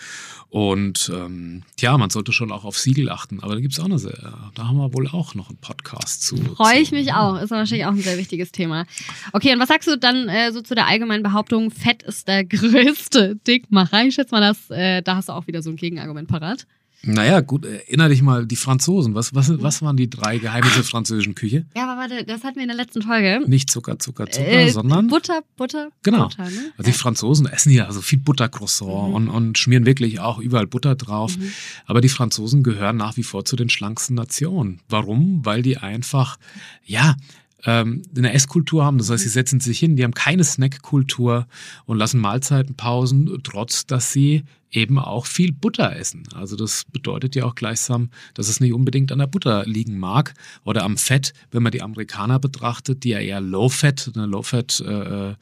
Und 0.50 1.11
ähm, 1.12 1.62
ja, 1.81 1.97
man 1.97 2.11
sollte 2.11 2.33
schon 2.33 2.52
auch 2.52 2.64
auf 2.64 2.78
Siegel 2.78 3.09
achten. 3.09 3.40
Aber 3.40 3.54
da 3.54 3.61
gibt 3.61 3.73
es 3.73 3.81
auch 3.81 3.87
eine 3.87 3.99
sehr, 3.99 4.35
da 4.54 4.69
haben 4.69 4.76
wir 4.76 4.93
wohl 4.93 5.09
auch 5.09 5.35
noch 5.35 5.49
einen 5.49 5.57
Podcast 5.57 6.23
zu. 6.23 6.37
Freue 6.37 6.81
ich 6.81 6.93
mich 6.93 7.14
auch. 7.14 7.40
Ist 7.40 7.50
wahrscheinlich 7.50 7.87
auch 7.87 7.93
ein 7.93 8.02
sehr 8.02 8.19
wichtiges 8.19 8.52
Thema. 8.52 8.85
Okay, 9.33 9.54
und 9.54 9.59
was 9.59 9.69
sagst 9.69 9.88
du 9.88 9.97
dann 9.97 10.28
äh, 10.28 10.52
so 10.52 10.61
zu 10.61 10.75
der 10.75 10.87
allgemeinen 10.87 11.23
Behauptung, 11.23 11.71
Fett 11.71 12.02
ist 12.02 12.28
der 12.28 12.45
größte 12.45 13.37
Dickmacher? 13.47 14.04
Ich 14.04 14.16
schätze 14.16 14.35
mal, 14.35 14.43
dass, 14.43 14.69
äh, 14.69 15.00
da 15.00 15.16
hast 15.16 15.31
du 15.31 15.33
auch 15.33 15.47
wieder 15.47 15.62
so 15.62 15.71
ein 15.71 15.76
Gegenargument 15.76 16.28
parat. 16.28 16.66
Naja, 17.07 17.41
gut, 17.41 17.65
erinnere 17.65 18.09
dich 18.09 18.23
mal, 18.23 18.47
die 18.47 18.57
Franzosen. 18.57 19.15
Was, 19.15 19.35
was, 19.35 19.63
was 19.63 19.83
waren 19.83 19.97
die 19.97 20.09
drei 20.09 20.39
Geheimnisse 20.39 20.77
der 20.77 20.85
französischen 20.85 21.35
Küche? 21.35 21.67
Ja, 21.77 21.85
aber 21.85 22.01
warte, 22.01 22.25
das 22.25 22.45
hatten 22.45 22.57
wir 22.57 22.63
in 22.63 22.69
der 22.69 22.77
letzten 22.77 23.03
Folge. 23.03 23.43
Nicht 23.47 23.71
Zucker, 23.71 23.99
Zucker, 23.99 24.29
Zucker, 24.31 24.49
äh, 24.49 24.71
sondern. 24.71 25.09
Butter, 25.09 25.43
Butter. 25.57 25.91
Genau. 26.03 26.25
Butter, 26.29 26.45
ne? 26.45 26.73
Also 26.77 26.91
die 26.91 26.97
Franzosen 26.97 27.47
essen 27.47 27.71
ja 27.73 27.91
so 27.93 28.01
viel 28.01 28.19
Buttercroissant 28.19 29.09
mhm. 29.09 29.15
und, 29.15 29.29
und 29.29 29.59
schmieren 29.59 29.87
wirklich 29.87 30.21
auch 30.21 30.39
überall 30.39 30.67
Butter 30.67 30.95
drauf. 30.95 31.37
Mhm. 31.37 31.51
Aber 31.87 32.01
die 32.01 32.09
Franzosen 32.09 32.63
gehören 32.63 32.97
nach 32.97 33.17
wie 33.17 33.23
vor 33.23 33.45
zu 33.45 33.57
den 33.57 33.69
schlanksten 33.69 34.17
Nationen. 34.17 34.81
Warum? 34.89 35.45
Weil 35.45 35.63
die 35.63 35.77
einfach, 35.77 36.39
ja, 36.85 37.17
ähm, 37.66 38.02
eine 38.16 38.33
Esskultur 38.33 38.85
haben. 38.85 38.99
Das 38.99 39.11
heißt, 39.11 39.23
sie 39.23 39.28
setzen 39.28 39.61
sich 39.61 39.78
hin, 39.78 39.97
die 39.97 40.04
haben 40.04 40.14
keine 40.14 40.44
Snackkultur 40.44 41.47
und 41.87 41.99
lassen 41.99 42.21
Mahlzeitenpausen, 42.21 43.40
trotz 43.42 43.87
dass 43.87 44.12
sie 44.12 44.44
eben 44.71 44.99
auch 44.99 45.26
viel 45.26 45.52
Butter 45.52 45.94
essen. 45.94 46.25
Also 46.35 46.56
das 46.56 46.85
bedeutet 46.92 47.37
ja 47.37 47.44
auch 47.44 47.54
gleichsam, 47.54 48.11
dass 48.35 48.49
es 48.49 48.61
nicht 48.61 48.73
unbedingt 48.73 49.12
an 49.12 49.21
der 49.21 49.28
Butter 49.28 49.64
liegen 49.66 49.99
mag 49.99 50.35
oder 50.64 50.83
am 50.83 50.97
Fett, 50.97 51.33
wenn 51.52 51.62
man 51.62 51.73
die 51.73 51.83
Amerikaner 51.83 52.40
betrachtet, 52.40 53.04
die 53.04 53.11
ja 53.11 53.21
eher 53.21 53.40
Low-Fat, 53.40 54.11
eine 54.14 54.26
Low-Fat 54.26 54.80
äh, 54.80 55.35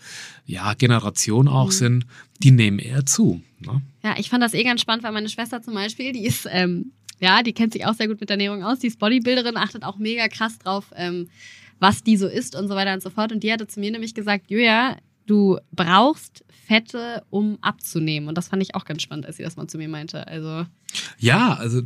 ja, 0.45 0.75
Generation 0.75 1.49
auch 1.49 1.69
mhm. 1.69 1.73
sind, 1.73 2.07
die 2.43 2.51
nehmen 2.51 2.79
eher 2.79 3.07
zu. 3.07 3.41
Ne? 3.61 3.81
Ja, 4.03 4.17
ich 4.19 4.29
fand 4.29 4.43
das 4.43 4.53
eh 4.53 4.65
ganz 4.65 4.83
spannend, 4.83 5.03
weil 5.03 5.13
meine 5.13 5.31
Schwester 5.31 5.63
zum 5.63 5.75
Beispiel, 5.75 6.13
die 6.13 6.27
ist 6.27 6.47
ähm, 6.51 6.93
ja, 7.23 7.45
die 7.45 7.53
kennt 7.53 7.73
sich 7.73 7.87
auch 7.87 7.95
sehr 7.95 8.09
gut 8.09 8.21
mit 8.21 8.31
Ernährung 8.31 8.65
aus, 8.65 8.81
die 8.81 8.89
ist 8.89 8.99
Bodybuilderin, 8.99 9.57
achtet 9.57 9.85
auch 9.85 9.97
mega 9.97 10.27
krass 10.27 10.59
drauf, 10.59 10.87
ähm, 10.97 11.29
was 11.83 12.05
die 12.05 12.17
so 12.17 12.29
isst 12.29 12.55
und 12.55 12.69
so 12.69 12.77
weiter 12.77 12.95
und 12.95 13.03
so 13.03 13.11
fort. 13.11 13.33
Und 13.33 13.43
die 13.43 13.53
hatte 13.53 13.67
zu 13.67 13.81
mir 13.81 13.91
nämlich 13.91 14.15
gesagt, 14.15 14.51
Julia, 14.53 14.97
du 15.27 15.59
brauchst 15.73 16.45
Fette, 16.69 17.25
um 17.29 17.59
abzunehmen. 17.61 18.29
Und 18.29 18.39
das 18.39 18.49
fand 18.49 18.63
ich 18.63 18.77
auch 18.77 18.85
ganz 18.85 19.03
spannend, 19.03 19.27
als 19.27 19.37
sie 19.37 19.43
das 19.43 19.57
mal 19.57 19.67
zu 19.67 19.79
mir 19.79 19.89
meinte. 19.89 20.25
Also 20.29 20.65
ja, 21.19 21.55
also 21.55 21.83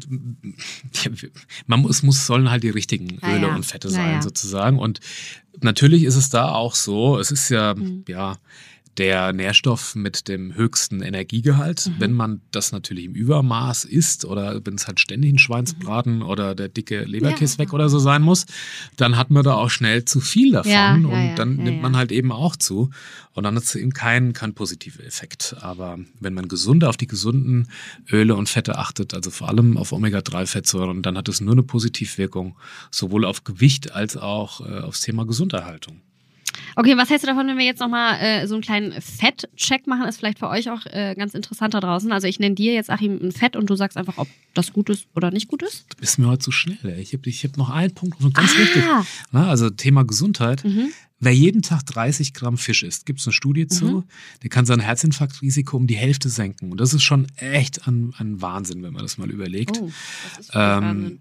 man 1.66 1.80
muss, 1.80 2.02
muss 2.02 2.26
sollen 2.26 2.50
halt 2.50 2.62
die 2.62 2.68
richtigen 2.68 3.18
Öle 3.24 3.40
ja, 3.40 3.48
ja. 3.48 3.54
und 3.56 3.64
Fette 3.64 3.88
sein 3.88 4.16
ja, 4.16 4.22
sozusagen. 4.22 4.78
Und 4.78 5.00
natürlich 5.62 6.04
ist 6.04 6.16
es 6.16 6.28
da 6.28 6.52
auch 6.52 6.74
so. 6.74 7.18
Es 7.18 7.30
ist 7.30 7.48
ja 7.48 7.74
mhm. 7.74 8.04
ja 8.06 8.36
der 8.98 9.32
Nährstoff 9.32 9.94
mit 9.94 10.28
dem 10.28 10.54
höchsten 10.54 11.02
Energiegehalt. 11.02 11.86
Mhm. 11.86 11.94
Wenn 11.98 12.12
man 12.12 12.40
das 12.50 12.72
natürlich 12.72 13.04
im 13.04 13.14
Übermaß 13.14 13.84
isst 13.84 14.24
oder 14.24 14.60
wenn 14.64 14.74
es 14.74 14.86
halt 14.86 15.00
ständig 15.00 15.32
ein 15.32 15.38
Schweinsbraten 15.38 16.16
mhm. 16.16 16.22
oder 16.22 16.54
der 16.54 16.68
dicke 16.68 17.04
Leberkiss 17.04 17.54
ja. 17.54 17.58
weg 17.60 17.72
oder 17.72 17.88
so 17.88 17.98
sein 17.98 18.22
muss, 18.22 18.46
dann 18.96 19.16
hat 19.16 19.30
man 19.30 19.44
da 19.44 19.54
auch 19.54 19.70
schnell 19.70 20.04
zu 20.04 20.20
viel 20.20 20.52
davon 20.52 20.72
ja, 20.72 20.94
und 20.94 21.10
ja, 21.10 21.34
dann 21.34 21.56
nimmt 21.56 21.82
man 21.82 21.96
halt 21.96 22.12
eben 22.12 22.32
auch 22.32 22.56
zu. 22.56 22.90
Und 23.32 23.44
dann 23.44 23.56
ist 23.56 23.64
es 23.64 23.74
eben 23.74 23.92
kein, 23.92 24.32
kein 24.32 24.54
positiver 24.54 25.04
Effekt. 25.04 25.56
Aber 25.60 25.98
wenn 26.20 26.32
man 26.32 26.48
gesund 26.48 26.84
auf 26.84 26.96
die 26.96 27.06
gesunden 27.06 27.68
Öle 28.10 28.34
und 28.34 28.48
Fette 28.48 28.78
achtet, 28.78 29.12
also 29.12 29.30
vor 29.30 29.48
allem 29.48 29.76
auf 29.76 29.92
Omega-3-Fettsäuren, 29.92 31.02
dann 31.02 31.18
hat 31.18 31.28
es 31.28 31.42
nur 31.42 31.52
eine 31.52 31.62
Positivwirkung, 31.62 32.56
sowohl 32.90 33.26
auf 33.26 33.44
Gewicht 33.44 33.92
als 33.92 34.16
auch 34.16 34.66
äh, 34.66 34.80
aufs 34.80 35.02
Thema 35.02 35.26
Gesunderhaltung. 35.26 36.00
Okay, 36.76 36.96
was 36.96 37.10
hältst 37.10 37.25
du 37.25 37.28
davon, 37.28 37.46
wenn 37.46 37.58
wir 37.58 37.64
jetzt 37.64 37.80
nochmal 37.80 38.18
äh, 38.20 38.46
so 38.46 38.54
einen 38.54 38.62
kleinen 38.62 39.00
Fett-Check 39.00 39.86
machen? 39.86 40.06
Ist 40.08 40.18
vielleicht 40.18 40.38
für 40.38 40.48
euch 40.48 40.70
auch 40.70 40.86
äh, 40.86 41.14
ganz 41.16 41.34
interessant 41.34 41.75
da 41.75 41.80
draußen. 41.80 42.10
Also 42.12 42.26
ich 42.26 42.38
nenne 42.38 42.54
dir 42.54 42.75
jetzt, 42.75 42.90
Achim, 42.90 43.18
ein 43.22 43.32
Fett 43.32 43.56
und 43.56 43.68
du 43.68 43.76
sagst 43.76 43.96
einfach, 43.96 44.18
ob 44.18 44.28
das 44.54 44.72
gut 44.72 44.90
ist 44.90 45.06
oder 45.14 45.30
nicht 45.30 45.48
gut 45.48 45.62
ist. 45.62 45.86
Du 45.90 45.96
bist 45.98 46.18
mir 46.18 46.28
heute 46.28 46.40
zu 46.40 46.52
schnell. 46.52 46.78
Ey. 46.82 47.00
Ich 47.00 47.12
habe 47.12 47.28
ich 47.28 47.44
hab 47.44 47.56
noch 47.56 47.70
einen 47.70 47.94
Punkt, 47.94 48.18
ganz 48.34 48.54
ah. 48.54 48.58
wichtig. 48.58 48.82
Na, 49.30 49.48
also 49.48 49.70
Thema 49.70 50.04
Gesundheit. 50.04 50.64
Mhm. 50.64 50.92
Wer 51.18 51.32
jeden 51.32 51.62
Tag 51.62 51.84
30 51.86 52.34
Gramm 52.34 52.58
Fisch 52.58 52.82
isst, 52.82 53.06
gibt 53.06 53.20
es 53.20 53.26
eine 53.26 53.32
Studie 53.32 53.66
zu, 53.66 53.86
mhm. 53.86 54.04
der 54.42 54.50
kann 54.50 54.66
sein 54.66 54.80
Herzinfarktrisiko 54.80 55.76
um 55.76 55.86
die 55.86 55.96
Hälfte 55.96 56.28
senken. 56.28 56.70
Und 56.70 56.78
das 56.78 56.92
ist 56.92 57.04
schon 57.04 57.26
echt 57.36 57.86
ein, 57.86 58.12
ein 58.18 58.42
Wahnsinn, 58.42 58.82
wenn 58.82 58.92
man 58.92 59.02
das 59.02 59.16
mal 59.16 59.30
überlegt. 59.30 59.78
Oh, 59.80 59.90
das 60.36 60.46
ist 60.46 60.50
ähm, 60.54 60.60
Wahnsinn. 60.60 61.20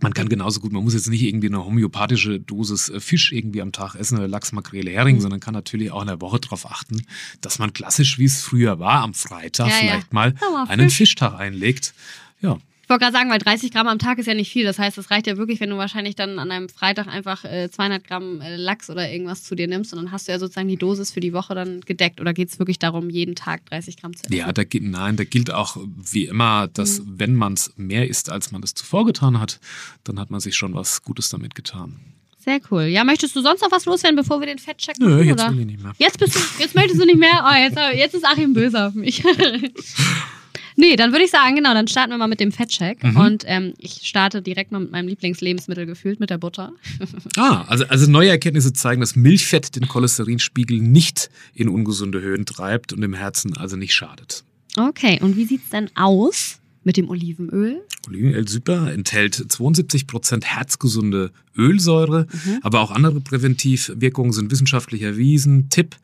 Man 0.00 0.12
kann 0.12 0.28
genauso 0.28 0.60
gut, 0.60 0.72
man 0.72 0.82
muss 0.82 0.94
jetzt 0.94 1.08
nicht 1.08 1.22
irgendwie 1.22 1.46
eine 1.46 1.64
homöopathische 1.64 2.40
Dosis 2.40 2.88
äh, 2.88 3.00
Fisch 3.00 3.32
irgendwie 3.32 3.62
am 3.62 3.72
Tag 3.72 3.94
essen 3.94 4.18
oder 4.18 4.28
Lachs, 4.28 4.52
Makrele, 4.52 4.90
Hering, 4.90 5.16
mhm. 5.16 5.20
sondern 5.20 5.40
kann 5.40 5.54
natürlich 5.54 5.90
auch 5.92 6.00
in 6.02 6.08
der 6.08 6.20
Woche 6.20 6.40
darauf 6.40 6.70
achten, 6.70 7.02
dass 7.40 7.58
man 7.58 7.72
klassisch, 7.72 8.18
wie 8.18 8.24
es 8.24 8.42
früher 8.42 8.78
war, 8.78 9.02
am 9.02 9.14
Freitag 9.14 9.68
ja, 9.68 9.74
vielleicht 9.74 10.12
ja. 10.12 10.14
mal 10.14 10.34
einen 10.68 10.90
Fisch. 10.90 11.04
Fischtag 11.04 11.38
einlegt. 11.38 11.94
Ja, 12.40 12.58
ich 12.84 12.90
wollte 12.90 13.04
gerade 13.04 13.16
sagen, 13.16 13.30
weil 13.30 13.38
30 13.38 13.72
Gramm 13.72 13.88
am 13.88 13.98
Tag 13.98 14.18
ist 14.18 14.26
ja 14.26 14.34
nicht 14.34 14.52
viel. 14.52 14.64
Das 14.64 14.78
heißt, 14.78 14.98
es 14.98 15.10
reicht 15.10 15.26
ja 15.26 15.38
wirklich, 15.38 15.58
wenn 15.58 15.70
du 15.70 15.78
wahrscheinlich 15.78 16.16
dann 16.16 16.38
an 16.38 16.50
einem 16.50 16.68
Freitag 16.68 17.08
einfach 17.08 17.42
äh, 17.42 17.70
200 17.70 18.06
Gramm 18.06 18.42
äh, 18.42 18.56
Lachs 18.56 18.90
oder 18.90 19.10
irgendwas 19.10 19.42
zu 19.42 19.54
dir 19.54 19.66
nimmst 19.66 19.94
und 19.94 20.02
dann 20.02 20.12
hast 20.12 20.28
du 20.28 20.32
ja 20.32 20.38
sozusagen 20.38 20.68
die 20.68 20.76
Dosis 20.76 21.10
für 21.10 21.20
die 21.20 21.32
Woche 21.32 21.54
dann 21.54 21.80
gedeckt. 21.80 22.20
Oder 22.20 22.34
geht 22.34 22.50
es 22.50 22.58
wirklich 22.58 22.78
darum, 22.78 23.08
jeden 23.08 23.36
Tag 23.36 23.64
30 23.70 23.96
Gramm 23.96 24.14
zu 24.14 24.24
essen? 24.24 24.36
Ja, 24.36 24.52
da, 24.52 24.64
nein, 24.80 25.16
da 25.16 25.24
gilt 25.24 25.50
auch 25.50 25.78
wie 25.78 26.26
immer, 26.26 26.68
dass 26.68 27.00
mhm. 27.00 27.14
wenn 27.16 27.34
man 27.34 27.54
es 27.54 27.72
mehr 27.76 28.06
isst, 28.06 28.30
als 28.30 28.52
man 28.52 28.62
es 28.62 28.74
zuvor 28.74 29.06
getan 29.06 29.40
hat, 29.40 29.60
dann 30.04 30.20
hat 30.20 30.30
man 30.30 30.40
sich 30.40 30.54
schon 30.54 30.74
was 30.74 31.02
Gutes 31.02 31.30
damit 31.30 31.54
getan. 31.54 32.00
Sehr 32.38 32.60
cool. 32.70 32.82
Ja, 32.82 33.04
möchtest 33.04 33.34
du 33.34 33.40
sonst 33.40 33.62
noch 33.62 33.72
was 33.72 33.86
loswerden, 33.86 34.16
bevor 34.16 34.40
wir 34.40 34.46
den 34.46 34.58
Fettcheck 34.58 35.00
machen? 35.00 35.16
Nö, 35.16 35.22
jetzt 35.22 35.40
oder? 35.40 35.52
will 35.52 35.60
ich 35.60 35.66
nicht 35.66 35.82
mehr. 35.82 35.94
Jetzt, 35.96 36.18
bist 36.18 36.34
du, 36.34 36.40
jetzt 36.58 36.74
möchtest 36.74 37.00
du 37.00 37.06
nicht 37.06 37.18
mehr? 37.18 37.42
Oh, 37.42 37.56
jetzt, 37.56 37.78
jetzt 37.94 38.14
ist 38.14 38.26
Achim 38.26 38.52
böse 38.52 38.88
auf 38.88 38.92
mich. 38.92 39.24
Nee, 40.76 40.96
dann 40.96 41.12
würde 41.12 41.24
ich 41.24 41.30
sagen, 41.30 41.56
genau, 41.56 41.72
dann 41.74 41.86
starten 41.88 42.10
wir 42.10 42.18
mal 42.18 42.26
mit 42.26 42.40
dem 42.40 42.52
Fettcheck. 42.52 43.02
Mhm. 43.02 43.16
Und 43.16 43.44
ähm, 43.46 43.74
ich 43.78 44.00
starte 44.02 44.42
direkt 44.42 44.72
mal 44.72 44.80
mit 44.80 44.90
meinem 44.90 45.08
Lieblingslebensmittel 45.08 45.86
gefühlt, 45.86 46.20
mit 46.20 46.30
der 46.30 46.38
Butter. 46.38 46.72
ah, 47.36 47.64
also, 47.68 47.84
also 47.86 48.10
neue 48.10 48.30
Erkenntnisse 48.30 48.72
zeigen, 48.72 49.00
dass 49.00 49.16
Milchfett 49.16 49.76
den 49.76 49.86
Cholesterinspiegel 49.86 50.80
nicht 50.80 51.30
in 51.54 51.68
ungesunde 51.68 52.20
Höhen 52.20 52.46
treibt 52.46 52.92
und 52.92 53.00
dem 53.00 53.14
Herzen 53.14 53.56
also 53.56 53.76
nicht 53.76 53.94
schadet. 53.94 54.44
Okay, 54.76 55.20
und 55.22 55.36
wie 55.36 55.44
sieht 55.44 55.62
es 55.62 55.70
denn 55.70 55.90
aus 55.94 56.58
mit 56.82 56.96
dem 56.96 57.08
Olivenöl? 57.08 57.82
Olivenöl 58.08 58.48
super, 58.48 58.92
enthält 58.92 59.36
72% 59.36 60.44
herzgesunde 60.44 61.30
Ölsäure, 61.56 62.26
mhm. 62.30 62.58
aber 62.62 62.80
auch 62.80 62.90
andere 62.90 63.20
Präventivwirkungen 63.20 64.32
sind 64.32 64.50
wissenschaftlich 64.50 65.02
erwiesen. 65.02 65.70
Tipp, 65.70 65.96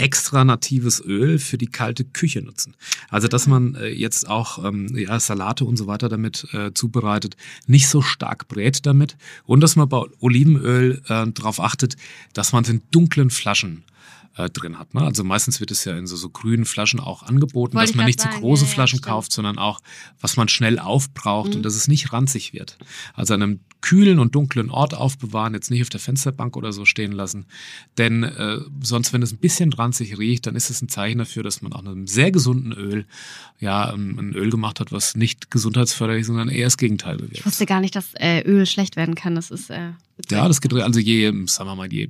extra 0.00 0.44
natives 0.44 1.00
Öl 1.04 1.38
für 1.38 1.58
die 1.58 1.66
kalte 1.66 2.04
Küche 2.04 2.42
nutzen. 2.42 2.74
Also 3.10 3.28
dass 3.28 3.46
man 3.46 3.74
äh, 3.74 3.88
jetzt 3.88 4.28
auch 4.28 4.64
ähm, 4.64 4.96
ja, 4.96 5.20
Salate 5.20 5.64
und 5.64 5.76
so 5.76 5.86
weiter 5.86 6.08
damit 6.08 6.46
äh, 6.52 6.72
zubereitet, 6.72 7.36
nicht 7.66 7.88
so 7.88 8.02
stark 8.02 8.48
brät 8.48 8.86
damit 8.86 9.16
und 9.44 9.60
dass 9.60 9.76
man 9.76 9.88
bei 9.88 10.02
Olivenöl 10.20 11.02
äh, 11.08 11.26
darauf 11.30 11.60
achtet, 11.60 11.96
dass 12.32 12.52
man 12.52 12.64
es 12.64 12.70
in 12.70 12.82
dunklen 12.90 13.30
Flaschen 13.30 13.84
äh, 14.44 14.50
drin 14.50 14.78
hat. 14.78 14.94
Ne? 14.94 15.02
Also 15.02 15.24
meistens 15.24 15.60
wird 15.60 15.70
es 15.70 15.84
ja 15.84 15.96
in 15.96 16.06
so, 16.06 16.16
so 16.16 16.28
grünen 16.28 16.64
Flaschen 16.64 17.00
auch 17.00 17.22
angeboten, 17.22 17.74
Wollte 17.74 17.92
dass 17.92 17.96
man 17.96 18.06
nicht 18.06 18.20
sagen, 18.20 18.34
zu 18.34 18.40
große 18.40 18.64
ja, 18.64 18.70
Flaschen 18.70 19.00
ja, 19.02 19.08
kauft, 19.08 19.32
sondern 19.32 19.58
auch, 19.58 19.80
was 20.20 20.36
man 20.36 20.48
schnell 20.48 20.78
aufbraucht 20.78 21.50
mhm. 21.50 21.56
und 21.56 21.62
dass 21.62 21.74
es 21.74 21.88
nicht 21.88 22.12
ranzig 22.12 22.52
wird. 22.52 22.78
Also 23.14 23.34
an 23.34 23.42
einem 23.42 23.60
kühlen 23.80 24.18
und 24.18 24.34
dunklen 24.34 24.70
Ort 24.70 24.94
aufbewahren, 24.94 25.54
jetzt 25.54 25.70
nicht 25.70 25.82
auf 25.82 25.88
der 25.88 26.00
Fensterbank 26.00 26.56
oder 26.56 26.72
so 26.72 26.84
stehen 26.84 27.12
lassen. 27.12 27.46
Denn 27.96 28.22
äh, 28.22 28.58
sonst, 28.82 29.12
wenn 29.12 29.22
es 29.22 29.32
ein 29.32 29.38
bisschen 29.38 29.72
ranzig 29.72 30.18
riecht, 30.18 30.46
dann 30.46 30.54
ist 30.54 30.70
es 30.70 30.82
ein 30.82 30.88
Zeichen 30.88 31.18
dafür, 31.18 31.42
dass 31.42 31.62
man 31.62 31.72
auch 31.72 31.82
mit 31.82 31.92
einem 31.92 32.06
sehr 32.06 32.30
gesunden 32.30 32.72
Öl 32.72 33.06
ja 33.58 33.90
ein 33.92 34.34
Öl 34.34 34.50
gemacht 34.50 34.80
hat, 34.80 34.92
was 34.92 35.16
nicht 35.16 35.50
gesundheitsförderlich, 35.50 36.26
sondern 36.26 36.48
eher 36.48 36.66
das 36.66 36.76
Gegenteil 36.76 37.16
bewirkt. 37.16 37.38
Ich 37.38 37.46
wusste 37.46 37.66
gar 37.66 37.80
nicht, 37.80 37.96
dass 37.96 38.12
äh, 38.14 38.42
Öl 38.42 38.66
schlecht 38.66 38.96
werden 38.96 39.14
kann. 39.14 39.34
Das 39.34 39.50
ist 39.50 39.70
äh, 39.70 39.92
ja, 40.30 40.46
das 40.48 40.60
geht 40.60 40.72
also 40.74 41.00
je, 41.00 41.32
sagen 41.46 41.70
wir 41.70 41.76
mal, 41.76 41.92
je 41.92 42.08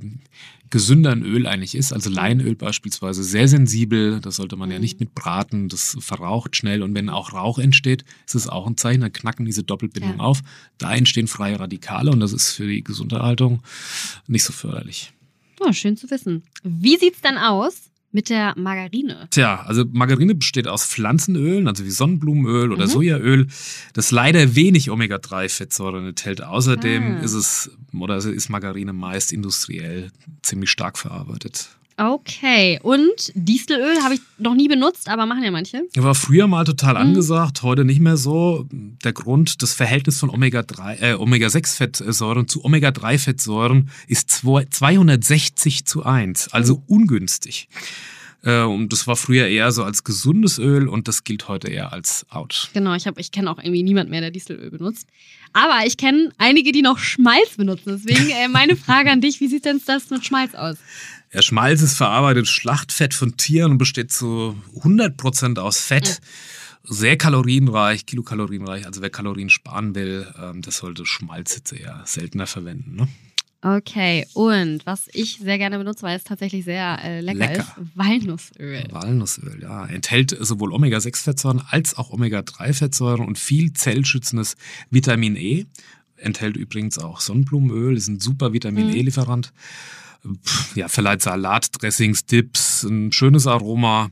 gesünder 0.71 1.11
ein 1.11 1.23
Öl 1.23 1.47
eigentlich 1.47 1.75
ist, 1.75 1.93
also 1.93 2.11
Leinöl 2.11 2.55
beispielsweise, 2.55 3.23
sehr 3.23 3.49
sensibel, 3.49 4.21
das 4.21 4.37
sollte 4.37 4.57
man 4.57 4.71
ja 4.71 4.79
nicht 4.79 5.01
mit 5.01 5.15
braten, 5.15 5.69
das 5.69 5.97
verraucht 6.01 6.57
schnell 6.57 6.83
und 6.83 6.95
wenn 6.95 7.09
auch 7.09 7.33
Rauch 7.33 7.59
entsteht, 7.59 8.05
ist 8.27 8.35
es 8.37 8.49
auch 8.49 8.67
ein 8.67 8.77
Zeichen, 8.77 9.01
dann 9.01 9.13
knacken 9.13 9.45
diese 9.45 9.65
Doppelbindungen 9.65 10.19
ja. 10.19 10.25
auf, 10.25 10.43
da 10.79 10.95
entstehen 10.95 11.27
freie 11.27 11.59
Radikale 11.59 12.11
und 12.11 12.21
das 12.21 12.33
ist 12.33 12.53
für 12.53 12.67
die 12.67 12.85
Gesunderhaltung 12.85 13.63
nicht 14.27 14.45
so 14.45 14.53
förderlich. 14.53 15.13
Oh, 15.61 15.73
schön 15.73 15.97
zu 15.97 16.11
wissen. 16.11 16.43
Wie 16.63 16.97
sieht's 16.97 17.21
dann 17.21 17.37
aus 17.37 17.90
mit 18.13 18.29
der 18.29 18.55
Margarine? 18.57 19.29
Tja, 19.31 19.63
also 19.63 19.85
Margarine 19.93 20.35
besteht 20.35 20.67
aus 20.69 20.85
Pflanzenölen, 20.87 21.69
also 21.69 21.85
wie 21.85 21.91
Sonnenblumenöl 21.91 22.73
oder 22.73 22.87
Mhm. 22.87 22.91
Sojaöl, 22.91 23.47
das 23.93 24.11
leider 24.11 24.55
wenig 24.57 24.91
Omega-3-Fettsäuren 24.91 26.07
enthält. 26.09 26.43
Außerdem 26.43 27.17
Ah. 27.19 27.21
ist 27.21 27.35
es 27.35 27.71
oder 27.93 28.17
ist 28.17 28.49
Margarine 28.49 28.93
meist 28.93 29.33
industriell 29.33 30.11
ziemlich 30.43 30.71
stark 30.71 30.99
verarbeitet. 30.99 31.69
Okay. 32.01 32.81
Und 32.83 33.31
Dieselöl 33.35 34.03
habe 34.03 34.15
ich 34.15 34.21
noch 34.39 34.55
nie 34.55 34.69
benutzt, 34.69 35.09
aber 35.09 35.27
machen 35.27 35.43
ja 35.45 35.51
manche. 35.51 35.83
War 35.97 36.15
früher 36.15 36.47
mal 36.47 36.65
total 36.65 36.95
Mhm. 36.95 37.01
angesagt, 37.01 37.63
heute 37.63 37.85
nicht 37.85 38.01
mehr 38.01 38.17
so. 38.17 38.67
Der 38.71 39.13
Grund, 39.13 39.61
das 39.63 39.75
Verhältnis 39.75 40.19
von 40.19 40.31
Omega-3, 40.31 40.95
äh, 41.01 41.15
Omega-6-Fettsäuren 41.15 42.49
zu 42.49 42.65
Omega-3-Fettsäuren 42.65 43.91
ist 44.09 44.31
zwei- 44.31 44.65
260 44.65 45.85
zu 45.85 46.05
1, 46.05 46.49
also 46.53 46.83
Oh. 46.87 46.95
ungünstig. 46.95 47.69
Äh, 48.43 48.63
und 48.63 48.91
das 48.91 49.07
war 49.07 49.17
früher 49.17 49.47
eher 49.49 49.71
so 49.71 49.85
als 49.85 50.03
gesundes 50.03 50.59
Öl 50.59 50.89
und 50.89 51.09
das 51.09 51.25
gilt 51.25 51.49
heute 51.49 51.69
eher 51.69 51.93
als 51.93 52.25
out. 52.31 52.71
Genau, 52.73 52.95
ich, 52.95 53.07
hab- 53.07 53.19
ich 53.19 53.33
kenne 53.33 53.51
auch 53.51 53.59
irgendwie 53.59 53.83
niemand 53.83 54.09
mehr, 54.09 54.23
der 54.23 54.31
Dieselöl 54.31 54.71
benutzt. 54.71 55.07
Aber 55.53 55.87
ich 55.87 55.97
kenne 55.97 56.31
einige, 56.39 56.73
die 56.73 56.83
noch 56.83 56.99
Schmalz 56.99 57.57
benutzen. 57.57 58.01
Deswegen 58.05 58.31
äh, 58.31 58.49
meine 58.49 58.77
Frage 58.77 59.11
an 59.11 59.21
dich, 59.21 59.41
wie 59.41 59.49
sieht 59.49 59.65
denn 59.65 59.81
das 59.85 60.11
mit 60.11 60.25
Schmalz 60.25 60.55
aus? 60.55 60.77
Ja, 61.33 61.43
Schmalz 61.43 61.83
ist 61.83 61.97
verarbeitetes 61.97 62.51
Schlachtfett 62.51 63.15
von 63.15 63.37
Tieren 63.37 63.73
und 63.73 63.79
besteht 63.79 64.13
zu 64.13 64.57
100% 64.83 65.59
aus 65.59 65.81
Fett. 65.81 66.21
Sehr 66.83 67.17
kalorienreich, 67.17 68.07
kilokalorienreich. 68.07 68.87
Also 68.87 69.03
wer 69.03 69.11
Kalorien 69.11 69.51
sparen 69.51 69.95
will, 69.95 70.27
ähm, 70.41 70.63
das 70.63 70.79
sollte 70.79 71.07
Schmalz 71.07 71.55
jetzt 71.55 71.73
eher 71.73 72.03
seltener 72.05 72.47
verwenden. 72.47 72.97
Ne? 72.97 73.09
Okay, 73.63 74.27
und 74.33 74.87
was 74.87 75.09
ich 75.13 75.39
sehr 75.43 75.59
gerne 75.59 75.77
benutze, 75.77 76.03
weil 76.03 76.17
es 76.17 76.25
tatsächlich 76.25 76.65
sehr 76.65 76.99
äh, 77.05 77.21
lecker, 77.21 77.39
Lecker. 77.41 77.61
ist, 77.61 77.73
Walnussöl. 77.95 78.85
Walnussöl, 78.91 79.59
ja. 79.61 79.85
Enthält 79.87 80.35
sowohl 80.41 80.73
Omega-6-Fettsäuren 80.73 81.61
als 81.69 81.95
auch 81.99 82.11
Omega-3-Fettsäuren 82.11 83.27
und 83.27 83.39
viel 83.39 83.75
zellschützendes 83.75 84.57
Vitamin 84.91 85.37
E. 85.37 85.67
Enthält 86.17 86.57
übrigens 86.57 86.99
auch 86.99 87.21
Sonnenblumenöl, 87.21 87.97
ist 87.97 88.09
ein 88.09 88.19
super 88.21 88.53
Vitamin 88.55 88.87
Mhm. 88.89 88.95
E-Lieferant. 88.97 89.53
Ja, 90.75 90.89
verleiht 90.89 91.23
Salatdressings, 91.23 92.27
Dips, 92.27 92.83
ein 92.85 93.11
schönes 93.13 93.47
Aroma 93.47 94.11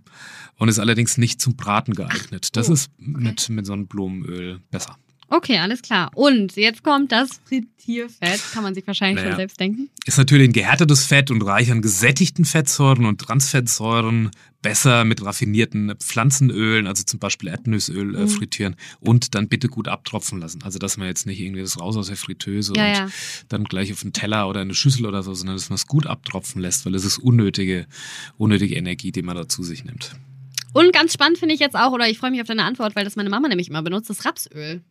und 0.56 0.68
ist 0.68 0.78
allerdings 0.78 1.18
nicht 1.18 1.40
zum 1.40 1.54
Braten 1.56 1.92
geeignet. 1.94 2.56
Das 2.56 2.68
Oh, 2.68 2.72
ist 2.74 2.90
mit, 2.98 3.48
mit 3.50 3.66
Sonnenblumenöl 3.66 4.60
besser. 4.70 4.96
Okay, 5.30 5.58
alles 5.58 5.82
klar. 5.82 6.10
Und 6.14 6.56
jetzt 6.56 6.82
kommt 6.82 7.12
das 7.12 7.28
Frittierfett. 7.46 8.40
Kann 8.54 8.62
man 8.62 8.74
sich 8.74 8.86
wahrscheinlich 8.86 9.16
Naja. 9.16 9.30
schon 9.32 9.36
selbst 9.36 9.60
denken. 9.60 9.90
Ist 10.06 10.16
natürlich 10.16 10.48
ein 10.48 10.52
gehärtetes 10.54 11.04
Fett 11.04 11.30
und 11.30 11.42
reich 11.42 11.70
an 11.70 11.82
gesättigten 11.82 12.44
Fettsäuren 12.46 13.04
und 13.04 13.20
Transfettsäuren. 13.20 14.30
Besser 14.60 15.04
mit 15.04 15.24
raffinierten 15.24 15.94
Pflanzenölen, 16.00 16.88
also 16.88 17.04
zum 17.04 17.20
Beispiel 17.20 17.48
Erdnussöl, 17.50 18.16
äh, 18.16 18.20
Mhm. 18.22 18.28
frittieren 18.28 18.74
und 19.00 19.36
dann 19.36 19.48
bitte 19.48 19.68
gut 19.68 19.86
abtropfen 19.86 20.40
lassen. 20.40 20.64
Also, 20.64 20.80
dass 20.80 20.96
man 20.96 21.06
jetzt 21.06 21.26
nicht 21.26 21.38
irgendwie 21.40 21.60
das 21.62 21.78
raus 21.78 21.96
aus 21.96 22.08
der 22.08 22.16
Fritteuse 22.16 22.72
Ja, 22.74 22.86
und 22.88 22.94
ja. 22.94 23.08
dann 23.48 23.64
gleich 23.64 23.92
auf 23.92 24.02
einen 24.02 24.12
Teller 24.12 24.48
oder 24.48 24.60
eine 24.62 24.74
Schüssel 24.74 25.06
oder 25.06 25.22
so, 25.22 25.32
sondern 25.32 25.54
dass 25.56 25.68
man 25.70 25.76
es 25.76 25.86
gut 25.86 26.06
abtropfen 26.06 26.60
lässt, 26.60 26.84
weil 26.86 26.94
es 26.96 27.04
ist 27.04 27.18
unnötige, 27.18 27.86
unnötige 28.36 28.74
Energie, 28.74 29.12
die 29.12 29.22
man 29.22 29.36
da 29.36 29.48
zu 29.48 29.62
sich 29.62 29.84
nimmt. 29.84 30.16
Und 30.72 30.92
ganz 30.92 31.12
spannend 31.14 31.38
finde 31.38 31.54
ich 31.54 31.60
jetzt 31.60 31.74
auch, 31.76 31.92
oder 31.92 32.08
ich 32.08 32.18
freue 32.18 32.30
mich 32.30 32.40
auf 32.40 32.46
deine 32.46 32.64
Antwort, 32.64 32.94
weil 32.96 33.04
das 33.04 33.16
meine 33.16 33.30
Mama 33.30 33.48
nämlich 33.48 33.68
immer 33.68 33.82
benutzt, 33.82 34.10
das 34.10 34.24
Rapsöl. 34.24 34.82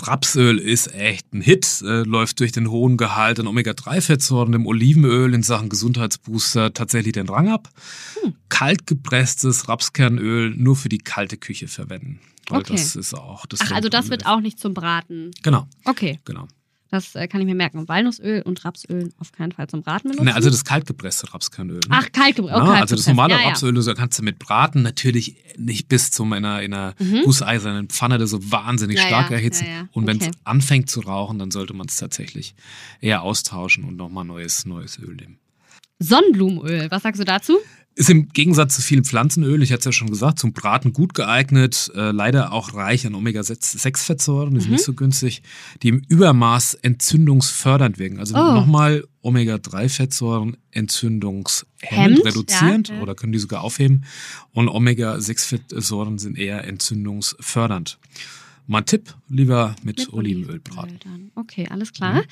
Rapsöl 0.00 0.58
ist 0.58 0.94
echt 0.94 1.32
ein 1.32 1.40
Hit, 1.40 1.82
äh, 1.82 2.02
läuft 2.02 2.40
durch 2.40 2.52
den 2.52 2.70
hohen 2.70 2.96
Gehalt 2.96 3.40
an 3.40 3.46
Omega-3-Fettsäuren, 3.46 4.52
dem 4.52 4.66
Olivenöl 4.66 5.34
in 5.34 5.42
Sachen 5.42 5.68
Gesundheitsbooster 5.68 6.72
tatsächlich 6.72 7.14
den 7.14 7.28
Rang 7.28 7.48
ab. 7.48 7.68
Hm. 8.22 8.34
Kaltgepresstes 8.48 9.68
Rapskernöl 9.68 10.50
nur 10.50 10.76
für 10.76 10.88
die 10.88 10.98
kalte 10.98 11.36
Küche 11.36 11.68
verwenden. 11.68 12.20
Weil 12.48 12.60
Okay. 12.60 12.72
das 12.72 12.96
ist 12.96 13.14
auch 13.14 13.44
das 13.46 13.60
Ach, 13.62 13.72
also 13.72 13.88
das 13.88 14.08
wird 14.08 14.26
auch 14.26 14.40
nicht 14.40 14.58
zum 14.58 14.72
Braten. 14.72 15.32
Genau, 15.42 15.66
Okay, 15.84 16.20
genau. 16.24 16.48
Das 16.90 17.14
äh, 17.14 17.28
kann 17.28 17.40
ich 17.40 17.46
mir 17.46 17.54
merken. 17.54 17.86
Walnussöl 17.88 18.42
und 18.42 18.64
Rapsöl 18.64 19.10
auf 19.18 19.32
keinen 19.32 19.52
Fall 19.52 19.66
zum 19.68 19.82
Braten 19.82 20.08
benutzen. 20.08 20.24
Ne, 20.24 20.34
also 20.34 20.48
das 20.50 20.64
kaltgepresste 20.64 21.32
Rapskernöl. 21.34 21.80
Ne? 21.88 21.88
Ach, 21.90 22.10
kaltgepresst. 22.12 22.56
Ja, 22.56 22.72
also 22.80 22.96
das 22.96 23.06
normale 23.06 23.34
ja, 23.34 23.40
ja. 23.40 23.46
Rapsöl, 23.48 23.74
das 23.74 23.86
kannst 23.94 24.18
du 24.18 24.22
mit 24.22 24.38
braten, 24.38 24.82
natürlich 24.82 25.36
nicht 25.56 25.88
bis 25.88 26.10
zu 26.10 26.24
einer, 26.24 26.62
in 26.62 26.72
einer 26.72 26.94
Mhm. 26.98 27.22
gusseisernen 27.24 27.88
Pfanne, 27.88 28.18
das 28.18 28.30
so 28.30 28.50
wahnsinnig 28.50 28.96
Ja, 28.98 29.06
stark 29.06 29.30
erhitzen. 29.30 29.66
Und 29.92 30.06
wenn 30.06 30.16
Okay. 30.16 30.30
es 30.32 30.38
anfängt 30.44 30.88
zu 30.90 31.00
rauchen, 31.00 31.38
dann 31.38 31.50
sollte 31.50 31.74
man 31.74 31.86
es 31.88 31.96
tatsächlich 31.96 32.54
eher 33.00 33.22
austauschen 33.22 33.84
und 33.84 33.96
nochmal 33.96 34.24
neues, 34.24 34.64
neues 34.66 34.98
Öl 34.98 35.14
nehmen. 35.14 35.38
Sonnenblumenöl, 36.00 36.90
was 36.90 37.02
sagst 37.02 37.20
du 37.20 37.24
dazu? 37.24 37.58
Ist 37.98 38.10
im 38.10 38.28
Gegensatz 38.28 38.76
zu 38.76 38.82
vielen 38.82 39.04
Pflanzenölen, 39.04 39.60
ich 39.60 39.72
hatte 39.72 39.80
es 39.80 39.84
ja 39.86 39.90
schon 39.92 40.08
gesagt, 40.08 40.38
zum 40.38 40.52
Braten 40.52 40.92
gut 40.92 41.14
geeignet, 41.14 41.90
äh, 41.96 42.12
leider 42.12 42.52
auch 42.52 42.72
reich 42.74 43.04
an 43.08 43.16
Omega-6-Fettsäuren, 43.16 44.54
die 44.54 44.60
sind 44.60 44.68
Mhm. 44.70 44.74
nicht 44.76 44.84
so 44.84 44.94
günstig, 44.94 45.42
die 45.82 45.88
im 45.88 46.02
Übermaß 46.08 46.74
entzündungsfördernd 46.74 47.98
wirken. 47.98 48.20
Also 48.20 48.36
Oh. 48.36 48.54
nochmal 48.54 49.04
Omega-3-Fettsäuren 49.22 50.56
entzündungshemmend, 50.70 52.24
reduzierend 52.24 52.88
ja, 52.88 52.94
ja. 52.94 53.02
oder 53.02 53.16
können 53.16 53.32
die 53.32 53.40
sogar 53.40 53.62
aufheben. 53.62 54.04
Und 54.52 54.68
Omega-6-Fettsäuren 54.68 56.18
sind 56.18 56.38
eher 56.38 56.64
entzündungsfördernd. 56.68 57.98
Mein 58.70 58.84
Tipp, 58.84 59.14
lieber 59.30 59.74
mit, 59.82 60.12
Olivenöl 60.12 60.60
braten. 60.60 61.30
Okay, 61.34 61.66
alles 61.70 61.90
klar. 61.90 62.22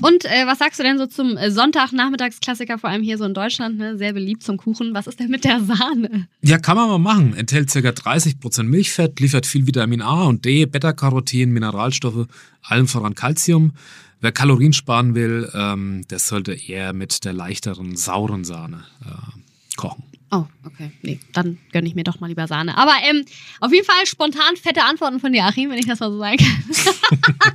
Und 0.00 0.24
äh, 0.24 0.46
was 0.46 0.60
sagst 0.60 0.78
du 0.78 0.84
denn 0.84 0.96
so 0.96 1.06
zum 1.06 1.36
äh, 1.36 1.50
Sonntagnachmittagsklassiker, 1.50 2.78
vor 2.78 2.88
allem 2.88 3.02
hier 3.02 3.18
so 3.18 3.24
in 3.24 3.34
Deutschland, 3.34 3.78
ne? 3.78 3.98
sehr 3.98 4.12
beliebt 4.12 4.44
zum 4.44 4.58
Kuchen? 4.58 4.94
Was 4.94 5.08
ist 5.08 5.18
denn 5.18 5.28
mit 5.28 5.42
der 5.42 5.60
Sahne? 5.60 6.28
Ja, 6.40 6.58
kann 6.58 6.76
man 6.76 6.88
mal 6.88 6.98
machen. 6.98 7.34
Enthält 7.34 7.72
ca. 7.72 7.80
30% 7.80 8.62
Milchfett, 8.62 9.18
liefert 9.18 9.44
viel 9.44 9.66
Vitamin 9.66 10.02
A 10.02 10.22
und 10.22 10.44
D, 10.44 10.66
Beta-Carotin, 10.66 11.50
Mineralstoffe, 11.50 12.28
allem 12.62 12.86
voran 12.86 13.16
Calcium. 13.16 13.72
Wer 14.20 14.30
Kalorien 14.30 14.72
sparen 14.72 15.16
will, 15.16 15.50
ähm, 15.52 16.06
der 16.08 16.20
sollte 16.20 16.52
eher 16.52 16.92
mit 16.92 17.24
der 17.24 17.32
leichteren, 17.32 17.96
sauren 17.96 18.44
Sahne 18.44 18.84
äh, 19.04 19.76
kochen. 19.76 20.04
Oh, 20.34 20.46
okay. 20.64 20.90
Nee, 21.02 21.20
dann 21.34 21.58
gönne 21.72 21.86
ich 21.86 21.94
mir 21.94 22.04
doch 22.04 22.18
mal 22.18 22.26
lieber 22.26 22.46
Sahne. 22.46 22.78
Aber 22.78 22.94
ähm, 23.04 23.22
auf 23.60 23.70
jeden 23.70 23.84
Fall 23.84 24.06
spontan 24.06 24.56
fette 24.56 24.82
Antworten 24.82 25.20
von 25.20 25.30
dir, 25.30 25.44
Achim, 25.44 25.68
wenn 25.68 25.78
ich 25.78 25.84
das 25.84 26.00
mal 26.00 26.10
so 26.10 26.18
sagen 26.18 26.38
kann. 26.38 26.64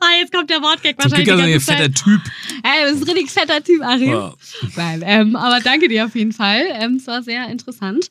ah, 0.00 0.20
jetzt 0.20 0.32
kommt 0.32 0.48
der 0.48 0.62
Wortgag 0.62 0.94
Zum 1.00 1.10
wahrscheinlich 1.10 1.26
Glück 1.26 1.44
die 1.44 1.52
also 1.54 1.72
ein 1.72 1.76
fetter. 1.76 1.92
Typ. 1.92 2.20
Ey, 2.62 2.86
du 2.86 2.92
bist 2.92 3.08
ein 3.08 3.16
richtig 3.16 3.32
fetter 3.32 3.64
Typ, 3.64 3.82
Achim. 3.82 4.12
Ja. 4.12 4.34
Nein, 4.76 5.02
ähm, 5.04 5.34
aber 5.34 5.58
danke 5.58 5.88
dir 5.88 6.04
auf 6.04 6.14
jeden 6.14 6.32
Fall. 6.32 6.66
Ähm, 6.74 6.98
es 7.00 7.08
war 7.08 7.20
sehr 7.24 7.48
interessant. 7.48 8.08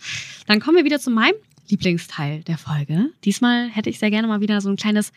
Dann 0.48 0.60
kommen 0.60 0.76
wir 0.76 0.84
wieder 0.84 1.00
zu 1.00 1.12
meinem 1.12 1.36
Lieblingsteil 1.70 2.44
der 2.44 2.58
Folge. 2.58 3.12
Diesmal 3.24 3.70
hätte 3.70 3.90
ich 3.90 4.00
sehr 4.00 4.10
gerne 4.10 4.28
mal 4.28 4.42
wieder 4.42 4.60
so 4.60 4.70
ein 4.70 4.76
kleines 4.76 5.14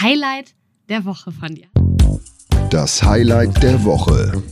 Highlight 0.00 0.54
der 0.88 1.04
Woche 1.04 1.30
von 1.30 1.54
dir. 1.54 1.66
Das 2.70 3.02
Highlight 3.02 3.62
der 3.62 3.84
Woche. 3.84 4.42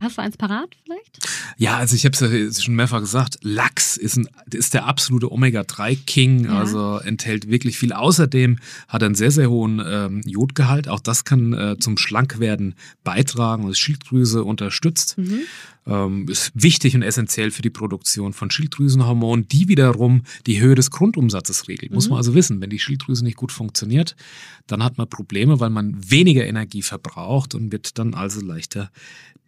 Hast 0.00 0.16
du 0.16 0.22
eins 0.22 0.36
parat? 0.36 0.70
Ja, 1.56 1.76
also 1.76 1.96
ich 1.96 2.04
habe 2.04 2.12
es 2.14 2.20
ja 2.56 2.62
schon 2.62 2.74
mehrfach 2.76 3.00
gesagt, 3.00 3.38
Lachs 3.42 3.96
ist, 3.96 4.16
ein, 4.16 4.28
ist 4.52 4.74
der 4.74 4.86
absolute 4.86 5.30
Omega-3-King, 5.32 6.44
Ja. 6.44 6.58
also 6.58 6.98
enthält 6.98 7.48
wirklich 7.50 7.78
viel. 7.78 7.92
Außerdem 7.92 8.58
hat 8.88 9.02
er 9.02 9.06
einen 9.06 9.14
sehr, 9.14 9.30
sehr 9.30 9.50
hohen 9.50 9.82
ähm, 9.84 10.20
Jodgehalt. 10.26 10.88
Auch 10.88 11.00
das 11.00 11.24
kann 11.24 11.52
äh, 11.52 11.76
zum 11.78 11.96
Schlankwerden 11.98 12.74
beitragen 13.04 13.64
und 13.64 13.76
Schilddrüse 13.76 14.44
unterstützt. 14.44 15.18
Mhm. 15.18 15.40
Ähm, 15.86 16.28
ist 16.28 16.52
wichtig 16.54 16.94
und 16.94 17.02
essentiell 17.02 17.50
für 17.50 17.62
die 17.62 17.70
Produktion 17.70 18.34
von 18.34 18.50
Schilddrüsenhormonen, 18.50 19.48
die 19.48 19.68
wiederum 19.68 20.22
die 20.46 20.60
Höhe 20.60 20.74
des 20.74 20.90
Grundumsatzes 20.90 21.66
regelt. 21.66 21.92
Muss 21.92 22.06
Mhm. 22.06 22.10
man 22.10 22.16
also 22.18 22.34
wissen, 22.34 22.60
wenn 22.60 22.68
die 22.70 22.78
Schilddrüse 22.78 23.24
nicht 23.24 23.36
gut 23.38 23.52
funktioniert, 23.52 24.14
dann 24.66 24.84
hat 24.84 24.98
man 24.98 25.08
Probleme, 25.08 25.60
weil 25.60 25.70
man 25.70 25.96
weniger 26.10 26.46
Energie 26.46 26.82
verbraucht 26.82 27.54
und 27.54 27.72
wird 27.72 27.98
dann 27.98 28.12
also 28.14 28.40
leichter 28.42 28.90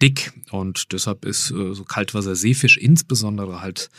dick. 0.03 0.33
Und 0.51 0.93
deshalb 0.93 1.25
ist 1.25 1.51
äh, 1.51 1.75
so 1.75 1.85
Kaltwasser-Seefisch, 1.85 2.77
insbesondere 2.77 3.61
halt 3.61 3.91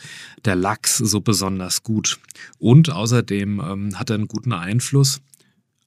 der 0.44 0.56
Lachs, 0.56 0.98
so 0.98 1.20
besonders 1.20 1.82
gut. 1.82 2.18
Und 2.58 2.90
außerdem 2.90 3.60
ähm, 3.60 3.98
hat 3.98 4.10
er 4.10 4.16
einen 4.16 4.28
guten 4.28 4.52
Einfluss 4.52 5.20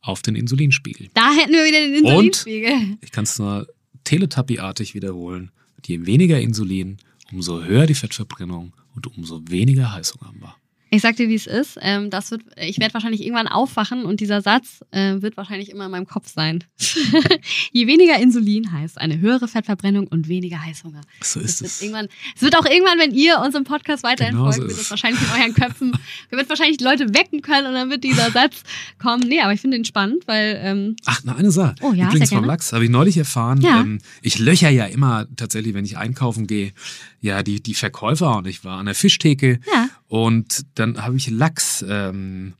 auf 0.01 0.21
den 0.21 0.35
Insulinspiegel. 0.35 1.09
Da 1.13 1.33
hätten 1.33 1.53
wir 1.53 1.65
wieder 1.65 1.79
den 1.79 2.05
Und? 2.05 2.11
Insulinspiegel. 2.11 2.97
Ich 3.01 3.11
kann 3.11 3.23
es 3.23 3.39
nur 3.39 3.67
Teletubby-artig 4.03 4.93
wiederholen. 4.93 5.51
Je 5.85 6.05
weniger 6.05 6.39
Insulin, 6.39 6.97
umso 7.31 7.63
höher 7.63 7.85
die 7.85 7.95
Fettverbrennung 7.95 8.73
und 8.95 9.07
umso 9.07 9.41
weniger 9.47 9.93
Heißung 9.93 10.21
haben 10.21 10.39
wir. 10.39 10.55
Ich 10.91 11.01
sag 11.01 11.15
dir, 11.15 11.27
wie 11.27 11.35
es 11.35 11.47
ist. 11.47 11.77
Ähm, 11.81 12.09
das 12.09 12.31
wird, 12.31 12.43
ich 12.57 12.79
werde 12.79 12.93
wahrscheinlich 12.93 13.21
irgendwann 13.21 13.47
aufwachen 13.47 14.05
und 14.05 14.19
dieser 14.19 14.41
Satz 14.41 14.81
äh, 14.91 15.21
wird 15.21 15.35
wahrscheinlich 15.35 15.69
immer 15.69 15.85
in 15.85 15.91
meinem 15.91 16.05
Kopf 16.05 16.31
sein. 16.31 16.63
Je 17.71 17.87
weniger 17.87 18.19
Insulin 18.19 18.71
heißt 18.71 18.99
eine 18.99 19.19
höhere 19.19 19.47
Fettverbrennung 19.47 20.07
und 20.07 20.27
weniger 20.27 20.63
Heißhunger. 20.63 21.01
So 21.21 21.39
ist 21.39 21.61
es. 21.61 21.81
irgendwann, 21.81 22.07
es 22.35 22.41
wird 22.41 22.55
auch 22.55 22.65
irgendwann, 22.65 22.99
wenn 22.99 23.13
ihr 23.13 23.39
uns 23.39 23.55
im 23.55 23.63
Podcast 23.63 24.03
weiterhin 24.03 24.35
Genau 24.35 24.51
so 24.51 24.57
folgt, 24.57 24.71
ist 24.71 24.77
wird 24.77 24.85
es 24.85 24.91
wahrscheinlich 24.91 25.21
in 25.21 25.41
euren 25.41 25.53
Köpfen, 25.53 25.93
ihr 26.31 26.37
wird 26.37 26.49
wahrscheinlich 26.49 26.79
Leute 26.79 27.13
wecken 27.13 27.41
können 27.41 27.67
und 27.67 27.73
dann 27.73 27.89
wird 27.89 28.03
dieser 28.03 28.31
Satz 28.31 28.63
kommen. 28.99 29.27
Nee, 29.27 29.41
aber 29.41 29.53
ich 29.53 29.61
finde 29.61 29.77
ihn 29.77 29.85
spannend, 29.85 30.27
weil 30.27 30.59
ähm, 30.61 30.95
Ach, 31.05 31.21
na, 31.23 31.35
eine 31.35 31.51
Sache. 31.51 31.75
Oh 31.81 31.93
ja, 31.93 32.07
Übrigens 32.07 32.29
vom. 32.29 32.45
Lachs 32.45 32.73
habe 32.73 32.83
ich 32.83 32.89
neulich 32.89 33.17
erfahren. 33.17 33.59
Ja. 33.61 33.81
Ähm, 33.81 33.99
ich 34.21 34.39
löcher 34.39 34.69
ja 34.69 34.85
immer 34.85 35.25
tatsächlich, 35.35 35.73
wenn 35.73 35.85
ich 35.85 35.97
einkaufen 35.97 36.47
gehe, 36.47 36.73
ja, 37.21 37.41
die, 37.41 37.61
die 37.61 37.73
Verkäufer 37.73 38.37
und 38.37 38.47
ich 38.47 38.63
war 38.63 38.77
an 38.77 38.85
der 38.85 38.95
Fischtheke 38.95 39.59
Ja. 39.73 39.89
Und 40.07 40.65
dann 40.75 41.01
habe 41.03 41.17
ich 41.17 41.29
Lachs. 41.29 41.83
Ähm, 41.87 42.53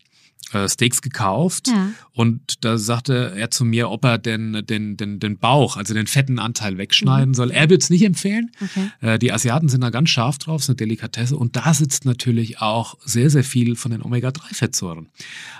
äh, 0.53 0.69
Steaks 0.69 1.01
gekauft 1.01 1.67
Ja. 1.69 1.89
und 2.13 2.63
da 2.63 2.77
sagte 2.77 3.33
er 3.35 3.49
zu 3.51 3.65
mir, 3.65 3.89
ob 3.89 4.05
er 4.05 4.17
den, 4.17 4.63
den, 4.65 4.95
den, 4.95 5.19
den 5.19 5.37
Bauch, 5.39 5.75
also 5.77 5.93
den 5.93 6.07
fetten 6.07 6.37
Anteil 6.39 6.77
wegschneiden 6.77 7.33
soll. 7.33 7.51
Er 7.51 7.63
würde 7.69 7.77
es 7.81 7.89
nicht 7.89 8.03
empfehlen. 8.03 8.51
Mhm. 8.59 8.65
Okay. 8.67 8.91
Äh, 9.01 9.19
die 9.19 9.31
Asiaten 9.33 9.69
sind 9.69 9.81
da 9.81 9.89
ganz 9.89 10.09
scharf 10.09 10.37
drauf, 10.37 10.61
ist 10.61 10.69
eine 10.69 10.75
Delikatesse 10.75 11.35
und 11.35 11.55
da 11.55 11.73
sitzt 11.73 12.05
natürlich 12.05 12.61
auch 12.61 12.95
sehr, 13.03 13.29
sehr 13.29 13.43
viel 13.43 13.75
von 13.75 13.91
den 13.91 14.01
Omega-3-Fettsäuren. 14.03 15.07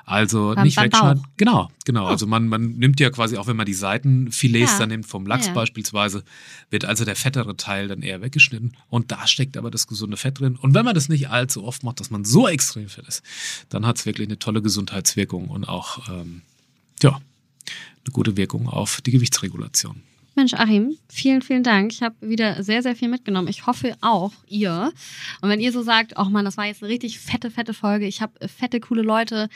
Also 0.06 0.54
Beim- 0.56 0.63
nicht 0.65 0.76
beim 0.76 0.86
wegschneiden. 0.86 1.24
Bauch. 1.24 1.30
Genau, 1.38 1.71
genau. 1.86 2.06
Also 2.08 2.28
man, 2.28 2.48
man 2.48 2.74
nimmt 2.78 3.00
ja 3.00 3.10
quasi 3.10 3.38
auch, 3.38 3.48
wenn 3.48 3.56
man 3.58 3.65
die 3.65 3.74
Seitenfilets 3.74 4.74
Ja. 4.74 4.80
dann 4.80 4.89
nimmt, 4.89 5.06
vom 5.08 5.26
Lachs 5.26 5.48
Ja. 5.48 5.54
beispielsweise, 5.54 6.24
wird 6.69 6.86
also 6.86 7.06
der 7.06 7.15
fettere 7.15 7.58
Teil 7.58 7.88
dann 7.88 8.02
eher 8.02 8.21
weggeschnitten 8.21 8.74
und 8.89 9.12
da 9.12 9.26
steckt 9.28 9.58
aber 9.58 9.71
das 9.71 9.88
gesunde 9.88 10.17
Fett 10.17 10.39
drin. 10.39 10.56
Und 10.58 10.74
wenn 10.74 10.86
man 10.86 10.93
das 10.95 11.10
nicht 11.10 11.30
allzu 11.30 11.63
oft 11.63 11.84
macht, 11.84 12.00
dass 12.00 12.12
man 12.12 12.24
so 12.24 12.48
extrem 12.48 12.88
fett 12.88 13.08
ist, 13.08 13.24
dann 13.69 13.86
hat 13.86 13.98
es 13.98 14.06
wirklich 14.06 14.28
eine 14.28 14.38
tolle 14.39 14.62
Gesundheitswirkung 14.76 15.48
und 15.48 15.70
auch, 15.70 16.10
ähm, 16.10 16.42
ja, 17.02 17.12
eine 17.12 18.12
gute 18.12 18.36
Wirkung 18.36 18.68
auf 18.68 19.00
die 19.02 19.12
Gewichtsregulation. 19.12 20.04
Mensch, 20.36 20.54
Achim, 20.54 20.98
vielen, 21.08 21.42
vielen 21.42 21.64
Dank. 21.64 21.94
Ich 21.94 22.02
habe 22.02 22.16
wieder 22.20 22.62
sehr, 22.62 22.84
sehr 22.84 22.94
viel 22.94 23.08
mitgenommen. 23.08 23.48
Ich 23.48 23.68
hoffe 23.68 23.96
auch 24.02 24.34
ihr. 24.48 24.92
Und 25.40 25.50
wenn 25.50 25.62
ihr 25.62 25.72
so 25.72 25.82
sagt, 25.82 26.16
oh 26.18 26.26
Mann, 26.26 26.44
das 26.44 26.58
war 26.58 26.66
jetzt 26.66 26.84
eine 26.84 26.92
richtig 26.92 27.20
fette, 27.20 27.50
fette 27.50 27.74
Folge. 27.74 28.06
Ich 28.06 28.22
habe 28.22 28.34
fette, 28.50 28.82
coole 28.82 29.02
Leute, 29.02 29.48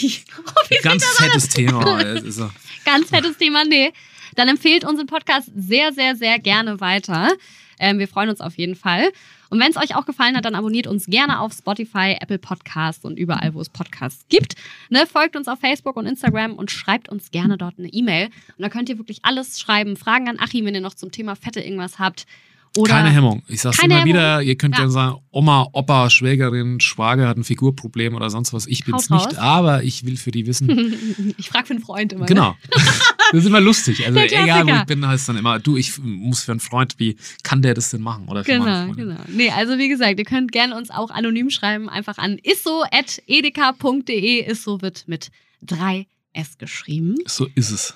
die 0.00 0.14
Ganz 0.82 1.04
fettes 1.04 1.48
Thema. 1.48 2.00
es 2.00 2.22
ist 2.24 2.36
so. 2.36 2.48
ganz 2.84 3.08
fettes 3.08 3.36
Thema, 3.36 3.64
nee, 3.64 3.92
dann 4.36 4.46
empfehlt 4.46 4.84
unseren 4.84 5.08
Podcast 5.08 5.50
sehr, 5.56 5.92
sehr, 5.92 6.14
sehr 6.14 6.38
gerne 6.38 6.78
weiter. 6.78 7.32
Ähm, 7.80 7.98
wir 7.98 8.08
freuen 8.08 8.28
uns 8.28 8.40
auf 8.40 8.56
jeden 8.56 8.74
Fall. 8.74 9.10
Und 9.50 9.60
wenn 9.60 9.70
es 9.70 9.76
euch 9.76 9.96
auch 9.96 10.04
gefallen 10.04 10.36
hat, 10.36 10.44
dann 10.44 10.54
abonniert 10.54 10.86
uns 10.86 11.06
gerne 11.06 11.40
auf 11.40 11.52
Spotify, 11.52 12.16
Apple 12.20 12.38
Podcasts 12.38 13.04
und 13.04 13.18
überall, 13.18 13.54
wo 13.54 13.60
es 13.60 13.70
Podcasts 13.70 14.26
gibt. 14.28 14.54
Ne, 14.90 15.06
folgt 15.06 15.36
uns 15.36 15.48
auf 15.48 15.60
Facebook 15.60 15.96
und 15.96 16.06
Instagram 16.06 16.54
und 16.54 16.70
schreibt 16.70 17.08
uns 17.08 17.30
gerne 17.30 17.56
dort 17.56 17.78
eine 17.78 17.88
E-Mail. 17.88 18.26
Und 18.26 18.62
da 18.62 18.68
könnt 18.68 18.88
ihr 18.88 18.98
wirklich 18.98 19.20
alles 19.22 19.58
schreiben. 19.58 19.96
Fragen 19.96 20.28
an 20.28 20.38
Achim, 20.38 20.66
wenn 20.66 20.74
ihr 20.74 20.80
noch 20.80 20.94
zum 20.94 21.10
Thema 21.10 21.34
Fette 21.34 21.60
irgendwas 21.60 21.98
habt. 21.98 22.26
Oder 22.76 22.92
Keine 22.92 23.10
Hemmung. 23.10 23.42
Ich 23.48 23.60
sag's 23.60 23.82
immer 23.82 23.96
Hemmung. 23.96 24.08
wieder, 24.08 24.42
ihr 24.42 24.56
könnt 24.56 24.76
Ja. 24.76 24.84
ja. 24.84 24.90
sagen, 24.90 25.16
Oma, 25.30 25.68
Opa, 25.72 26.10
Schwägerin, 26.10 26.80
Schwager 26.80 27.28
hat 27.28 27.36
ein 27.36 27.44
Figurproblem 27.44 28.14
oder 28.14 28.30
sonst 28.30 28.52
was. 28.52 28.66
Ich 28.66 28.84
bin's 28.84 29.10
Haut 29.10 29.20
raus. 29.20 29.26
nicht, 29.28 29.38
aber 29.38 29.82
ich 29.82 30.04
will 30.04 30.16
für 30.16 30.30
die 30.30 30.46
wissen. 30.46 31.34
ich 31.38 31.48
frage 31.48 31.66
für 31.66 31.74
einen 31.74 31.82
Freund 31.82 32.12
immer. 32.12 32.22
Ne? 32.22 32.26
genau. 32.26 32.56
Das 33.30 33.40
ist 33.42 33.46
immer 33.46 33.60
lustig. 33.60 34.06
Also 34.06 34.18
egal, 34.20 34.66
wo 34.66 34.70
ich 34.70 34.84
bin, 34.86 35.06
heißt 35.06 35.28
dann 35.28 35.36
immer, 35.36 35.58
du, 35.58 35.76
ich 35.76 35.98
muss 35.98 36.44
für 36.44 36.52
einen 36.52 36.60
Freund, 36.60 36.94
wie 36.96 37.18
kann 37.42 37.60
der 37.60 37.74
das 37.74 37.90
denn 37.90 38.00
machen? 38.00 38.26
Oder 38.26 38.42
für 38.42 38.52
Genau, 38.52 38.90
genau. 38.94 39.20
Nee, 39.28 39.50
also 39.50 39.76
wie 39.76 39.90
gesagt, 39.90 40.18
ihr 40.18 40.24
könnt 40.24 40.50
gerne 40.50 40.74
uns 40.74 40.88
auch 40.88 41.10
anonym 41.10 41.50
schreiben, 41.50 41.90
einfach 41.90 42.16
an 42.16 42.38
isso.edeka.de. 42.42 44.50
Isso 44.50 44.80
wird 44.80 45.04
mit 45.08 45.30
3 45.62 46.06
S 46.32 46.58
geschrieben. 46.58 47.16
So 47.26 47.46
ist 47.54 47.70
es. 47.70 47.94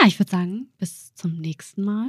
Ja, 0.00 0.06
ich 0.06 0.18
würde 0.18 0.30
sagen, 0.30 0.68
bis 0.78 1.14
zum 1.14 1.36
nächsten 1.36 1.84
Mal 1.84 2.08